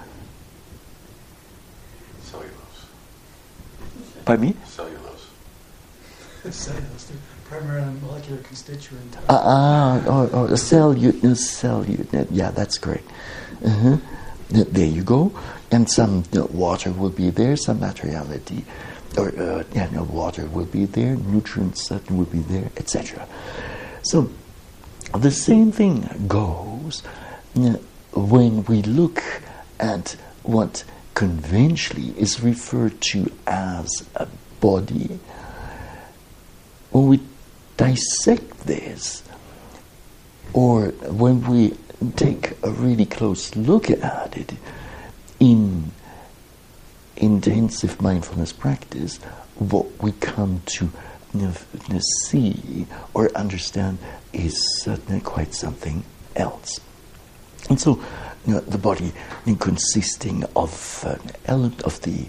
Cellulose. 2.22 2.86
Pardon 4.24 4.46
me? 4.46 4.56
Cellulose. 4.66 5.30
Cellulose, 6.50 7.04
the 7.04 7.14
primary 7.44 7.82
molecular 8.02 8.40
constituent. 8.42 9.16
Ah, 9.28 9.42
ah 9.44 10.04
oh, 10.06 10.30
oh, 10.32 10.54
cell 10.56 10.96
unit, 10.96 11.36
cell 11.36 11.84
unit. 11.84 12.30
Yeah, 12.30 12.50
that's 12.50 12.78
correct. 12.78 13.08
Uh-huh. 13.64 13.96
There 14.50 14.86
you 14.86 15.02
go. 15.02 15.32
And 15.70 15.88
some 15.88 16.24
you 16.32 16.40
know, 16.40 16.46
water 16.46 16.90
will 16.90 17.10
be 17.10 17.30
there, 17.30 17.56
some 17.56 17.78
materiality, 17.78 18.64
or 19.16 19.28
uh, 19.28 19.62
yeah, 19.72 19.88
no, 19.92 20.02
water 20.02 20.46
will 20.46 20.66
be 20.66 20.84
there, 20.84 21.14
nutrients 21.14 21.86
certain 21.86 22.18
will 22.18 22.24
be 22.24 22.40
there, 22.40 22.70
etc. 22.76 23.28
So 24.02 24.28
the 25.14 25.30
same 25.30 25.72
thing 25.72 26.08
goes 26.28 27.02
uh, 27.56 27.76
when 28.12 28.64
we 28.64 28.82
look 28.82 29.22
at 29.78 30.16
what 30.42 30.84
conventionally 31.14 32.14
is 32.18 32.40
referred 32.40 33.00
to 33.00 33.30
as 33.46 34.08
a 34.14 34.26
body. 34.60 35.18
When 36.90 37.08
we 37.08 37.20
dissect 37.76 38.66
this, 38.66 39.22
or 40.52 40.88
when 40.88 41.46
we 41.48 41.76
take 42.16 42.52
a 42.62 42.70
really 42.70 43.06
close 43.06 43.54
look 43.56 43.90
at 43.90 44.36
it 44.36 44.54
in 45.38 45.92
intensive 47.16 48.00
mindfulness 48.00 48.52
practice, 48.52 49.18
what 49.56 49.86
we 50.02 50.12
come 50.12 50.62
to 50.66 50.90
see 52.22 52.86
or 53.14 53.30
understand 53.36 53.98
is 54.32 54.82
certainly 54.82 55.20
quite 55.20 55.54
something 55.54 56.04
else. 56.36 56.80
And 57.68 57.80
so, 57.80 58.02
you 58.46 58.54
know, 58.54 58.60
the 58.60 58.78
body 58.78 59.12
consisting 59.56 60.44
of 60.56 61.04
an 61.06 61.30
element 61.46 61.82
of 61.82 62.00
the 62.02 62.26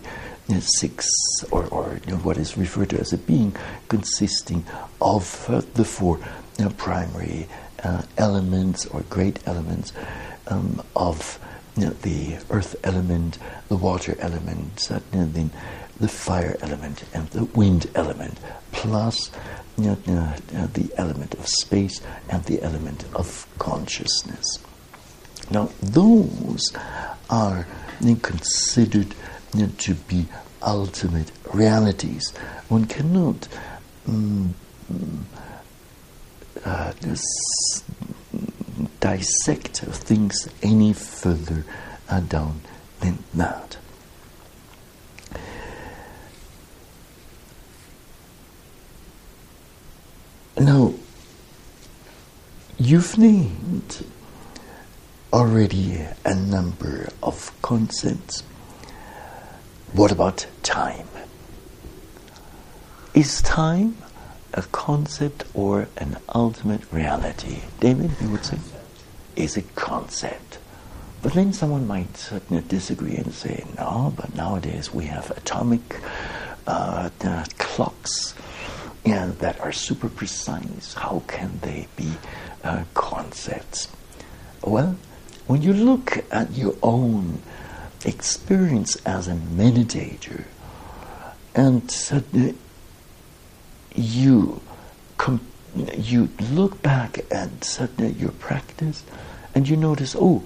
you 0.47 0.55
know, 0.55 0.59
six, 0.59 1.07
or, 1.51 1.65
or 1.67 1.99
you 2.05 2.11
know, 2.11 2.17
what 2.19 2.37
is 2.37 2.57
referred 2.57 2.89
to 2.89 2.99
as 2.99 3.13
a 3.13 3.17
being, 3.17 3.55
consisting 3.87 4.65
of 4.99 5.49
uh, 5.49 5.61
the 5.73 5.85
four 5.85 6.19
primary 6.77 7.47
uh, 7.83 8.03
elements 8.17 8.85
or 8.87 9.01
great 9.09 9.39
elements 9.47 9.93
um, 10.47 10.83
of 10.95 11.39
the 11.75 12.37
earth 12.49 12.75
element, 12.83 13.37
the 13.69 13.77
water 13.77 14.15
element, 14.19 14.89
uh, 14.91 14.99
then 15.11 15.51
the 16.01 16.07
fire 16.07 16.57
element 16.61 17.03
and 17.13 17.27
the 17.29 17.45
wind 17.45 17.89
element, 17.95 18.37
plus 18.71 19.31
you 19.77 19.85
know, 19.85 19.97
uh, 20.07 20.67
the 20.73 20.89
element 20.97 21.33
of 21.35 21.47
space 21.47 22.01
and 22.29 22.43
the 22.45 22.61
element 22.61 23.05
of 23.15 23.47
consciousness. 23.59 24.59
Now, 25.49 25.69
those 25.81 26.73
are 27.29 27.67
considered 28.21 29.13
you 29.53 29.67
know, 29.67 29.71
to 29.79 29.93
be 29.95 30.25
ultimate 30.61 31.31
realities. 31.53 32.31
One 32.67 32.85
cannot 32.85 33.47
mm, 34.07 34.49
uh, 36.65 36.93
dissect 38.99 39.79
things 39.79 40.49
any 40.63 40.93
further 40.93 41.65
uh, 42.09 42.19
down 42.21 42.61
than 43.01 43.19
that. 43.33 43.77
Now, 50.59 50.93
you've 52.77 53.17
named 53.17 54.05
already 55.31 56.05
a 56.25 56.35
number 56.35 57.07
of 57.23 57.53
concepts. 57.61 58.43
What 59.93 60.11
about 60.11 60.45
time? 60.61 61.07
Is 63.13 63.41
time 63.41 63.97
a 64.53 64.63
concept 64.63 65.45
or 65.53 65.87
an 65.97 66.17
ultimate 66.35 66.81
reality? 66.91 67.61
David, 67.79 68.11
you 68.21 68.29
would 68.29 68.43
say? 68.43 68.59
Is 69.37 69.55
it 69.55 69.65
a 69.65 69.73
concept. 69.79 70.57
But 71.21 71.33
then 71.33 71.53
someone 71.53 71.87
might 71.87 72.17
certainly 72.17 72.63
disagree 72.67 73.15
and 73.15 73.33
say, 73.33 73.63
no, 73.77 74.13
but 74.17 74.35
nowadays 74.35 74.93
we 74.93 75.05
have 75.05 75.31
atomic 75.31 75.99
uh, 76.67 77.09
uh, 77.21 77.45
clocks 77.57 78.33
and 79.05 79.37
that 79.39 79.59
are 79.59 79.71
super 79.71 80.09
precise. 80.09 80.93
How 80.93 81.23
can 81.27 81.59
they 81.61 81.87
be 81.95 82.13
uh, 82.63 82.83
concepts? 82.93 83.87
Well, 84.63 84.95
when 85.47 85.61
you 85.61 85.73
look 85.73 86.23
at 86.31 86.51
your 86.53 86.75
own 86.83 87.41
experience 88.05 88.95
as 89.05 89.27
a 89.27 89.33
meditator, 89.33 90.45
and 91.55 91.89
suddenly 91.91 92.55
you 93.95 94.61
com- 95.17 95.41
you 95.75 96.29
look 96.51 96.81
back 96.81 97.19
at 97.31 97.63
suddenly 97.63 98.11
your 98.13 98.31
practice, 98.31 99.03
and 99.55 99.67
you 99.67 99.77
notice, 99.77 100.15
oh, 100.17 100.43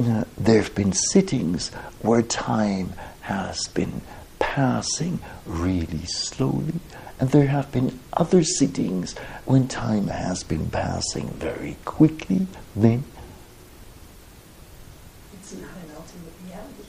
uh, 0.00 0.24
there 0.36 0.62
have 0.62 0.74
been 0.74 0.92
sittings 0.92 1.70
where 2.02 2.22
time 2.22 2.92
has 3.22 3.66
been 3.68 4.00
passing 4.38 5.20
really 5.46 6.04
slowly, 6.06 6.74
and 7.20 7.30
there 7.30 7.46
have 7.46 7.70
been 7.72 7.98
other 8.12 8.44
sittings 8.44 9.16
when 9.44 9.66
time 9.68 10.08
has 10.08 10.42
been 10.44 10.68
passing 10.70 11.28
very 11.30 11.76
quickly. 11.84 12.46
Then 12.76 13.04
It's 15.34 15.54
not 15.54 15.70
an 15.70 15.90
ultimate 15.96 16.32
reality. 16.46 16.88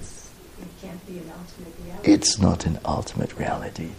It's, 0.00 0.30
it 0.60 0.68
can't 0.80 1.06
be 1.06 1.18
an 1.18 1.32
ultimate 1.38 1.74
reality. 1.84 2.12
it's 2.12 2.38
not 2.38 2.66
an 2.66 2.78
ultimate 2.84 3.36
reality. 3.36 3.90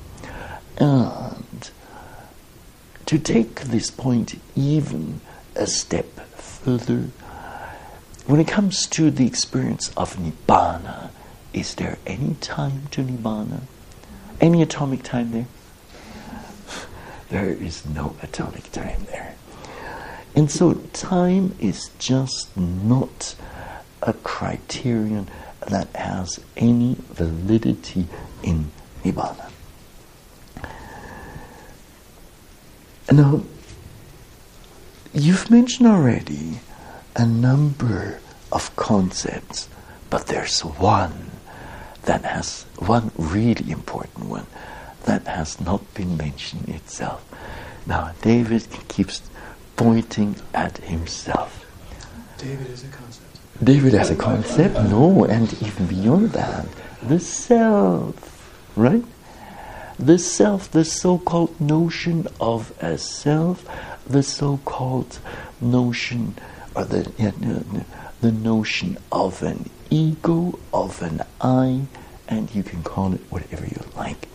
And 0.78 1.70
to 3.06 3.20
take 3.20 3.62
this 3.62 3.90
point 3.92 4.40
even 4.56 5.22
a 5.56 5.68
step 5.68 6.20
further, 6.38 7.10
when 8.26 8.40
it 8.40 8.48
comes 8.48 8.86
to 8.88 9.10
the 9.12 9.26
experience 9.26 9.92
of 9.96 10.16
Nibbana, 10.18 11.10
is 11.54 11.76
there 11.76 11.98
any 12.06 12.36
time 12.42 12.88
to 12.92 13.02
Nibbana? 13.04 13.62
Any 14.40 14.62
atomic 14.62 15.04
time 15.04 15.32
there? 15.32 15.48
There 17.30 17.50
is 17.50 17.86
no 17.86 18.16
atomic 18.22 18.72
time 18.72 19.06
there. 19.12 19.36
And 20.36 20.52
so 20.52 20.76
time 20.94 21.56
is 21.60 21.90
just 21.98 22.56
not 22.56 23.36
a 24.02 24.14
criterion 24.14 25.28
that 25.68 25.88
has 25.96 26.40
any 26.56 26.96
validity 27.10 28.08
in 28.44 28.72
Nibbana. 29.04 29.50
Now, 33.12 33.42
you've 35.14 35.50
mentioned 35.50 35.88
already 35.88 36.60
a 37.16 37.26
number 37.26 38.20
of 38.52 38.76
concepts, 38.76 39.68
but 40.10 40.28
there's 40.28 40.62
one 40.62 41.27
that 42.08 42.24
has 42.24 42.64
one 42.80 43.12
really 43.18 43.70
important 43.70 44.26
one 44.26 44.48
that 45.04 45.28
has 45.28 45.60
not 45.62 45.82
been 45.94 46.18
mentioned 46.18 46.68
itself. 46.70 47.24
Now, 47.86 48.12
David 48.22 48.68
keeps 48.88 49.22
pointing 49.76 50.36
at 50.54 50.78
himself. 50.80 51.66
David 52.38 52.68
is 52.68 52.84
a 52.84 52.88
concept. 52.88 53.64
David 53.64 53.94
as 53.96 54.10
a 54.10 54.16
concept, 54.16 54.76
no, 54.76 55.26
and 55.26 55.52
even 55.62 55.88
beyond 55.88 56.32
that, 56.32 56.68
the 57.02 57.20
self, 57.20 58.52
right? 58.76 59.04
The 59.98 60.20
self, 60.20 60.70
the 60.72 60.86
so 60.86 61.18
called 61.18 61.60
notion 61.60 62.28
of 62.40 62.72
a 62.82 62.98
self, 62.98 63.66
the 64.06 64.24
so 64.24 64.60
called 64.64 65.20
notion, 65.60 66.36
or 66.76 66.86
the, 66.86 67.12
yeah, 67.18 67.32
the 68.22 68.32
notion 68.32 68.98
of 69.12 69.42
an 69.42 69.70
ego, 69.90 70.60
of 70.74 71.02
an 71.02 71.22
I, 71.42 71.82
and 72.28 72.54
you 72.54 72.64
can 72.64 72.84
call 72.84 73.14
it 73.14 73.22
whatever 73.30 73.66
you 73.66 73.82
like. 73.96 74.28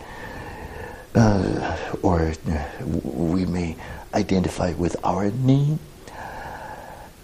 Uh, 1.15 1.77
or 2.03 2.33
uh, 2.49 2.65
we 3.05 3.45
may 3.45 3.77
identify 4.15 4.73
with 4.73 4.97
our 5.05 5.31
name. 5.31 5.79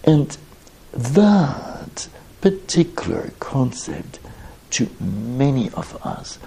And 0.05 0.37
that 0.93 2.09
particular 2.41 3.33
concept 3.41 4.21
to 4.71 4.89
many 5.01 5.71
of 5.71 5.99
us 6.05 6.39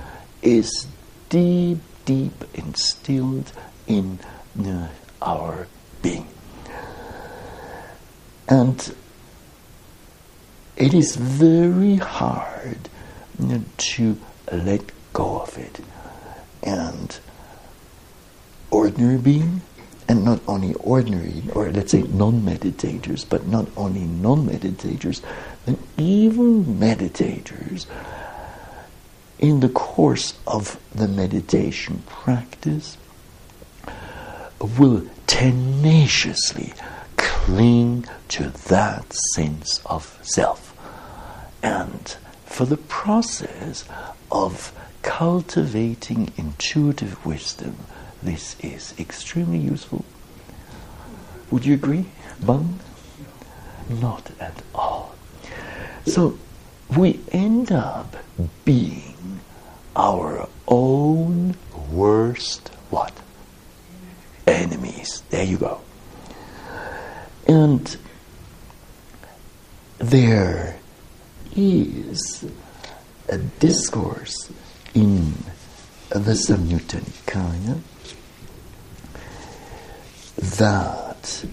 is 0.42 0.88
deep, 1.30 1.80
deep 2.06 2.44
instilled 2.54 3.52
in 3.88 4.20
uh, 4.64 4.88
our 5.22 5.68
being. 6.02 6.28
And 8.48 8.94
it 10.82 10.96
is 10.96 11.16
very 11.16 11.98
hard 11.98 12.90
uh, 13.44 13.60
to 13.78 14.18
let 14.52 14.82
go 15.14 15.42
of 15.42 15.56
it. 15.58 15.80
And 16.64 17.20
ordinary 18.72 19.20
being, 19.20 19.62
and 20.08 20.26
not 20.26 20.42
only 20.48 20.74
ordinary, 20.74 21.44
or 21.54 21.72
let's 21.72 21.92
say 21.92 22.02
non 22.02 22.42
meditators, 22.42 23.30
but 23.30 23.46
not 23.46 23.68
only 23.78 24.02
non 24.02 24.48
meditators, 24.48 25.22
but 25.68 25.78
even 25.98 26.66
meditators, 26.66 27.86
in 29.38 29.60
the 29.60 29.70
course 29.70 30.34
of 30.48 30.80
the 30.96 31.08
meditation 31.08 32.02
practice, 32.08 32.98
will 34.60 35.06
tenaciously 35.28 36.74
cling 37.18 38.06
to 38.30 38.50
that 38.68 39.14
sense 39.36 39.80
of 39.86 40.18
self. 40.24 40.71
And 41.64 42.16
for 42.46 42.66
the 42.66 42.78
process 42.78 43.86
of 44.32 44.74
cultivating 45.02 46.32
intuitive 46.38 47.24
wisdom, 47.26 47.76
this 48.22 48.56
is 48.60 48.94
extremely 49.00 49.58
useful. 49.58 50.06
Would 51.50 51.66
you 51.66 51.74
agree, 51.74 52.06
Bang? 52.40 52.80
Not 53.90 54.32
at 54.40 54.62
all. 54.74 55.16
So 56.06 56.38
we 56.96 57.20
end 57.32 57.72
up 57.72 58.16
being 58.64 59.40
our 59.96 60.48
own 60.68 61.56
worst 61.92 62.70
what? 62.90 63.14
Enemies. 64.48 65.24
There 65.30 65.44
you 65.44 65.58
go. 65.58 65.82
And 67.48 67.98
there 70.00 70.81
is 71.56 72.46
a 73.30 73.38
discourse 73.38 74.52
in 74.94 75.34
the 76.10 76.34
Samyutta 76.34 77.00
Nikaya 77.00 77.80
that 80.58 81.46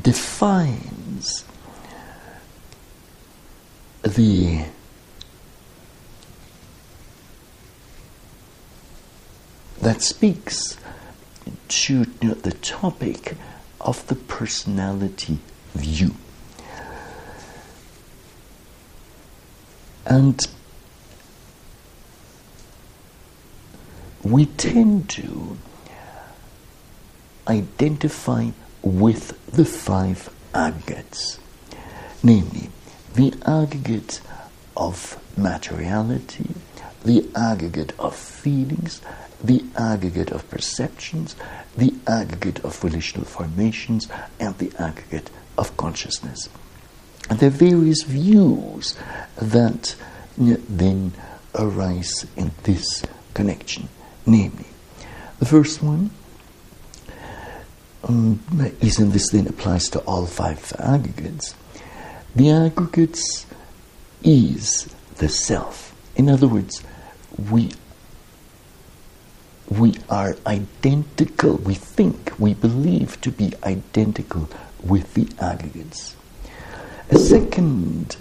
defines 0.00 1.44
the 4.02 4.64
that 9.80 10.00
speaks 10.00 10.76
to 11.68 12.04
the 12.04 12.52
topic 12.62 13.36
of 13.82 14.06
the 14.06 14.14
personality 14.14 15.38
view. 15.74 16.14
And 20.06 20.40
we 24.22 24.46
tend 24.46 25.08
to 25.10 25.56
identify 27.48 28.50
with 28.82 29.38
the 29.46 29.64
five 29.64 30.28
aggregates, 30.54 31.38
namely 32.22 32.70
the 33.14 33.34
aggregate 33.46 34.20
of 34.76 35.18
materiality, 35.36 36.54
the 37.04 37.28
aggregate 37.34 37.92
of 37.98 38.14
feelings, 38.14 39.00
the 39.42 39.64
aggregate 39.76 40.30
of 40.30 40.48
perceptions, 40.50 41.34
the 41.76 41.94
aggregate 42.06 42.64
of 42.64 42.76
volitional 42.76 43.24
formations, 43.24 44.08
and 44.38 44.56
the 44.58 44.72
aggregate 44.78 45.30
of 45.58 45.76
consciousness. 45.76 46.48
And 47.28 47.38
there 47.38 47.48
are 47.48 47.52
various 47.52 48.02
views 48.02 48.96
that 49.36 49.94
then 50.36 51.12
arise 51.54 52.26
in 52.36 52.52
this 52.62 53.04
connection. 53.34 53.88
Namely, 54.26 54.66
the 55.38 55.46
first 55.46 55.82
one 55.82 56.10
um, 58.04 58.40
is, 58.80 58.98
and 58.98 59.12
this 59.12 59.30
then 59.30 59.46
applies 59.46 59.88
to 59.90 60.00
all 60.00 60.26
five 60.26 60.72
aggregates. 60.78 61.54
The 62.34 62.50
aggregates 62.50 63.46
is 64.22 64.92
the 65.16 65.28
self. 65.28 65.94
In 66.16 66.28
other 66.28 66.46
words, 66.48 66.82
we 67.50 67.70
we 69.78 69.94
are 70.10 70.36
identical, 70.46 71.56
we 71.56 71.74
think, 71.74 72.32
we 72.38 72.54
believe 72.54 73.20
to 73.22 73.30
be 73.30 73.52
identical 73.64 74.48
with 74.82 75.14
the 75.14 75.28
aggregates. 75.42 76.14
A 77.10 77.18
second 77.18 78.16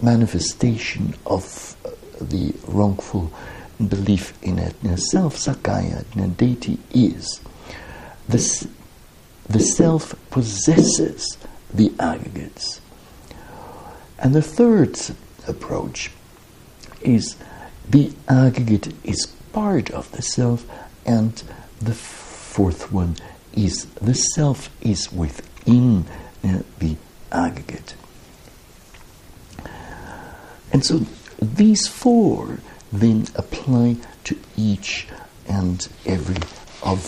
manifestation 0.00 1.14
of 1.26 1.76
uh, 1.84 1.90
the 2.20 2.54
wrongful 2.66 3.32
belief 3.88 4.32
in 4.42 4.58
a, 4.58 4.72
in 4.82 4.90
a 4.90 4.98
self, 4.98 5.36
Sakkaya, 5.36 6.04
in 6.14 6.22
a 6.22 6.28
deity, 6.28 6.78
is 6.92 7.40
this, 8.28 8.66
the 9.48 9.60
self 9.60 10.14
possesses 10.30 11.36
the 11.72 11.92
aggregates. 11.98 12.80
And 14.18 14.34
the 14.34 14.42
third 14.42 14.98
approach 15.46 16.10
is 17.02 17.36
the 17.88 18.12
aggregate 18.28 18.94
is 19.04 19.26
part 19.52 19.90
of 19.90 20.10
the 20.12 20.22
self, 20.22 20.66
and 21.06 21.42
the 21.80 21.94
fourth 21.94 22.92
one 22.92 23.16
is 23.52 23.86
the 24.00 24.14
self 24.14 24.70
is 24.80 25.12
within 25.12 26.04
uh, 26.42 26.60
the 26.78 26.96
aggregate. 27.32 27.94
And 30.72 30.84
so 30.84 31.06
these 31.40 31.86
four 31.86 32.58
then 32.92 33.26
apply 33.34 33.96
to 34.24 34.36
each 34.56 35.06
and 35.48 35.88
every 36.06 36.36
of 36.82 37.00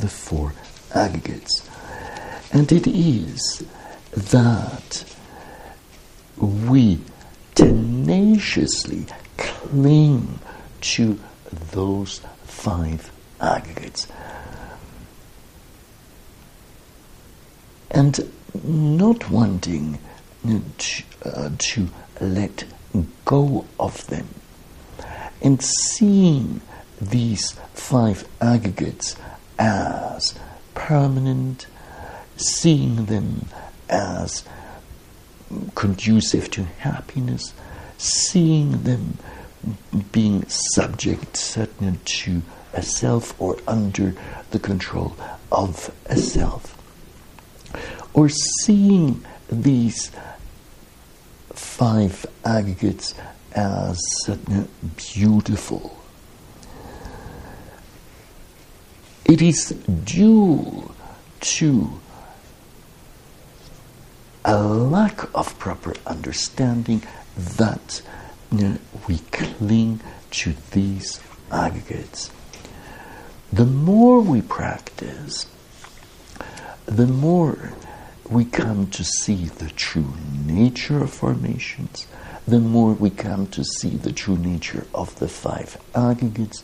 the 0.00 0.08
four 0.08 0.52
aggregates. 0.94 1.68
And 2.52 2.70
it 2.70 2.86
is 2.86 3.64
that 4.12 5.04
we 6.38 7.00
tenaciously 7.54 9.06
cling 9.36 10.38
to 10.80 11.18
those 11.72 12.20
five 12.44 13.10
aggregates. 13.40 14.06
And 17.90 18.32
not 18.64 19.30
wanting 19.30 19.98
to, 20.78 21.02
uh, 21.24 21.50
to 21.58 21.88
let 22.20 22.64
go 23.24 23.66
of 23.78 24.06
them 24.06 24.26
and 25.42 25.62
seeing 25.62 26.60
these 27.00 27.52
five 27.74 28.26
aggregates 28.40 29.16
as 29.58 30.34
permanent, 30.74 31.66
seeing 32.36 33.06
them 33.06 33.46
as 33.88 34.44
conducive 35.74 36.50
to 36.50 36.64
happiness, 36.64 37.52
seeing 37.98 38.82
them 38.82 39.18
being 40.12 40.44
subject 40.48 41.36
certainly 41.36 41.98
to 42.04 42.42
a 42.76 42.82
self 42.82 43.38
or 43.40 43.56
under 43.66 44.14
the 44.50 44.58
control 44.58 45.16
of 45.50 45.92
a 46.06 46.16
self. 46.16 46.76
Or 48.14 48.28
seeing 48.28 49.24
these 49.50 50.10
five 51.52 52.26
aggregates 52.44 53.14
as 53.52 53.98
beautiful. 55.14 55.98
It 59.24 59.42
is 59.42 59.70
due 60.04 60.92
to 61.40 62.00
a 64.44 64.62
lack 64.62 65.34
of 65.34 65.58
proper 65.58 65.94
understanding 66.06 67.02
that 67.36 68.02
you 68.52 68.68
know, 68.68 68.78
we 69.08 69.18
cling 69.32 70.00
to 70.30 70.54
these 70.70 71.20
aggregates. 71.50 72.30
The 73.56 73.64
more 73.64 74.20
we 74.20 74.42
practice, 74.42 75.46
the 76.84 77.06
more 77.06 77.72
we 78.28 78.44
come 78.44 78.90
to 78.90 79.02
see 79.02 79.46
the 79.46 79.70
true 79.70 80.12
nature 80.44 81.02
of 81.02 81.10
formations, 81.10 82.06
the 82.46 82.58
more 82.58 82.92
we 82.92 83.08
come 83.08 83.46
to 83.46 83.64
see 83.64 83.96
the 83.96 84.12
true 84.12 84.36
nature 84.36 84.86
of 84.94 85.18
the 85.20 85.28
five 85.28 85.78
aggregates, 85.94 86.62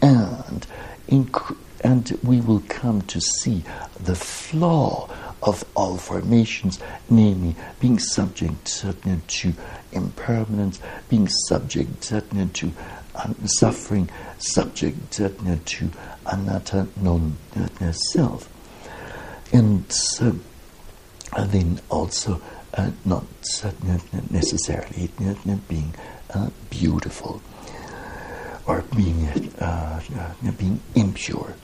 and, 0.00 0.66
inc- 1.08 1.56
and 1.84 2.18
we 2.24 2.40
will 2.40 2.64
come 2.68 3.02
to 3.02 3.20
see 3.20 3.62
the 4.00 4.16
flaw 4.16 5.08
of 5.44 5.64
all 5.76 5.96
formations, 5.96 6.80
namely 7.08 7.54
being 7.78 8.00
subject 8.00 8.66
to 8.66 9.52
impermanence, 9.92 10.80
being 11.08 11.28
subject 11.28 12.02
to 12.02 12.72
um, 13.14 13.36
suffering, 13.46 14.08
subject 14.38 15.12
to 15.12 15.28
anatta 16.26 16.88
non 16.96 17.36
self. 18.12 18.48
And 19.52 19.84
uh, 21.32 21.44
then 21.44 21.80
also 21.90 22.40
uh, 22.74 22.90
not 23.04 23.24
necessarily 24.30 25.10
being 25.68 25.94
uh, 26.32 26.50
beautiful 26.70 27.42
or 28.66 28.82
being 28.96 29.26
uh, 29.60 30.00
uh, 30.16 30.50
being 30.52 30.80
impure, 30.94 31.54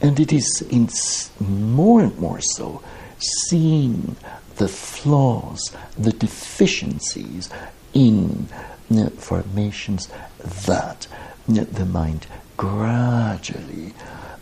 and 0.00 0.18
it 0.20 0.32
is 0.32 0.62
in 0.70 0.88
more 1.40 2.00
and 2.00 2.18
more 2.18 2.40
so 2.40 2.82
seeing 3.18 4.16
the 4.56 4.68
flaws, 4.68 5.74
the 5.96 6.12
deficiencies 6.12 7.50
in 7.92 8.48
uh, 8.90 9.08
formations 9.10 10.08
that 10.66 11.06
uh, 11.48 11.64
the 11.72 11.84
mind 11.84 12.26
gradually, 12.58 13.94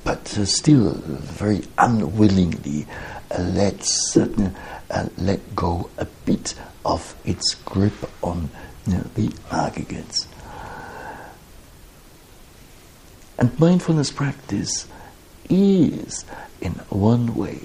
but 0.02 0.36
uh, 0.36 0.44
still 0.44 0.94
very 0.94 1.62
unwillingly, 1.78 2.86
lets 3.38 4.16
uh, 4.16 5.08
let 5.18 5.54
go 5.54 5.88
a 5.98 6.06
bit 6.24 6.54
of 6.84 7.14
its 7.24 7.54
grip 7.54 7.94
on 8.22 8.50
the 8.86 9.32
aggregates. 9.52 10.26
And 13.38 13.58
mindfulness 13.60 14.10
practice 14.10 14.88
is, 15.50 16.24
in 16.60 16.72
one 16.88 17.34
way, 17.34 17.60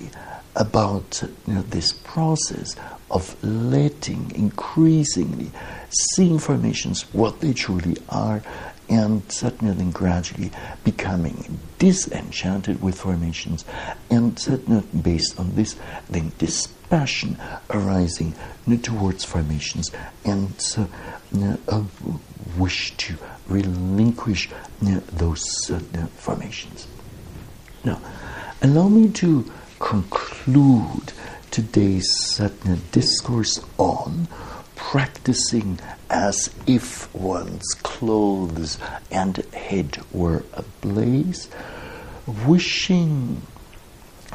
about 0.56 1.24
you 1.48 1.54
know, 1.54 1.62
this 1.62 1.94
process 1.94 2.76
of 3.10 3.42
letting 3.44 4.32
increasingly 4.36 5.52
see 5.90 6.30
informations 6.30 7.04
what 7.14 7.40
they 7.40 7.54
truly 7.54 7.98
are 8.10 8.42
and 8.92 9.24
certainly 9.32 9.74
then 9.74 9.90
gradually 9.90 10.52
becoming 10.84 11.58
disenchanted 11.80 12.82
with 12.82 13.00
formations 13.00 13.64
and 14.10 14.38
certainly 14.38 14.86
based 15.02 15.40
on 15.40 15.56
this 15.56 15.76
then 16.10 16.32
dispassion 16.38 17.38
arising 17.70 18.36
towards 18.84 19.24
formations 19.24 19.90
and 20.26 20.76
uh, 20.78 21.56
a 21.70 21.84
wish 22.58 22.96
to 22.98 23.16
relinquish 23.48 24.50
those 24.82 25.72
uh, 25.72 25.80
formations. 26.18 26.88
Now, 27.86 28.02
allow 28.62 28.90
me 28.90 29.10
to 29.14 29.50
conclude 29.80 31.14
today's 31.50 32.40
uh, 32.40 32.50
discourse 32.92 33.64
on 33.78 34.28
practicing 34.82 35.80
as 36.10 36.50
if 36.66 37.14
one's 37.14 37.74
clothes 37.84 38.80
and 39.12 39.38
head 39.54 39.98
were 40.12 40.44
ablaze, 40.54 41.50
wishing 42.48 43.42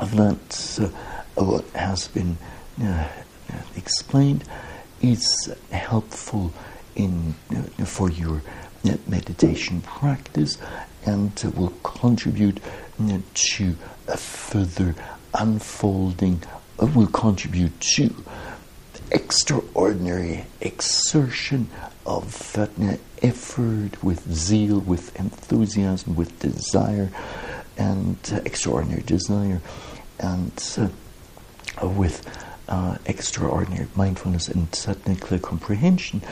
that 0.00 0.78
uh, 0.80 1.44
what 1.44 1.64
has 1.74 2.06
been 2.08 2.38
uh, 2.80 3.08
explained 3.74 4.44
is 5.02 5.52
helpful 5.72 6.52
in 6.94 7.34
uh, 7.50 7.84
for 7.84 8.08
your 8.10 8.40
uh, 8.84 8.96
meditation 9.08 9.80
practice 9.80 10.58
and 11.04 11.52
will 11.56 11.74
contribute 11.82 12.60
uh, 13.00 13.18
to 13.34 13.76
a 14.06 14.16
further 14.16 14.94
unfolding, 15.34 16.40
will 16.78 17.08
contribute 17.08 17.78
to 17.80 18.14
extraordinary 19.10 20.46
exertion 20.60 21.68
of 22.04 22.56
effort, 23.22 24.04
with 24.04 24.32
zeal, 24.32 24.80
with 24.80 25.18
enthusiasm, 25.18 26.14
with 26.14 26.38
desire, 26.38 27.10
and 27.76 28.18
uh, 28.32 28.40
extraordinary 28.44 29.02
desire, 29.02 29.60
and 30.18 30.78
uh, 30.78 31.88
with 31.88 32.26
uh, 32.68 32.96
extraordinary 33.06 33.86
mindfulness 33.94 34.48
and 34.48 34.74
certainly 34.74 35.18
clear 35.18 35.40
comprehension, 35.40 36.22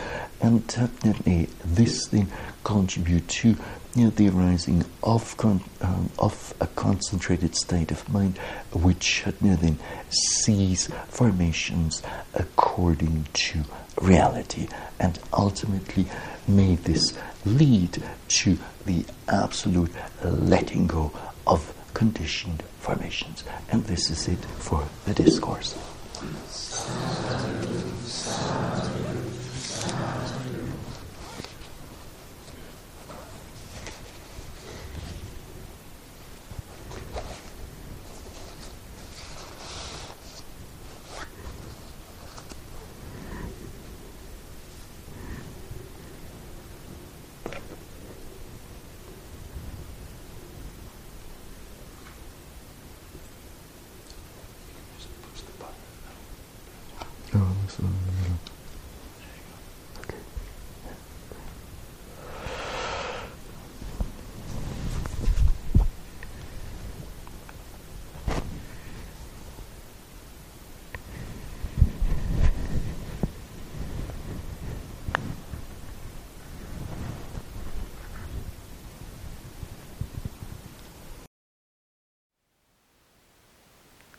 and 0.41 0.69
certainly 0.71 1.49
this 1.65 2.09
thing 2.09 2.29
contribute 2.65 3.27
to 3.29 3.57
you 3.95 4.05
know, 4.05 4.11
the 4.11 4.29
arising 4.29 4.85
of, 5.03 5.37
con- 5.37 5.63
um, 5.81 6.11
of 6.19 6.55
a 6.61 6.67
concentrated 6.67 7.55
state 7.55 7.91
of 7.91 8.09
mind, 8.13 8.39
which 8.73 9.25
you 9.41 9.51
know, 9.51 9.57
then 9.57 9.79
sees 10.11 10.89
formations 11.09 12.03
according 12.35 13.27
to 13.35 13.63
reality, 14.01 14.69
and 14.99 15.19
ultimately 15.33 16.07
may 16.49 16.75
this 16.77 17.17
lead 17.45 18.03
to 18.29 18.59
the 18.85 19.05
absolute 19.29 19.93
letting 20.23 20.87
go 20.87 21.13
of 21.47 21.73
conditioned 21.95 22.63
formations. 22.81 23.45
And 23.71 23.85
this 23.85 24.11
is 24.11 24.29
it 24.29 24.45
for 24.59 24.85
the 25.07 25.15
discourse. 25.15 25.75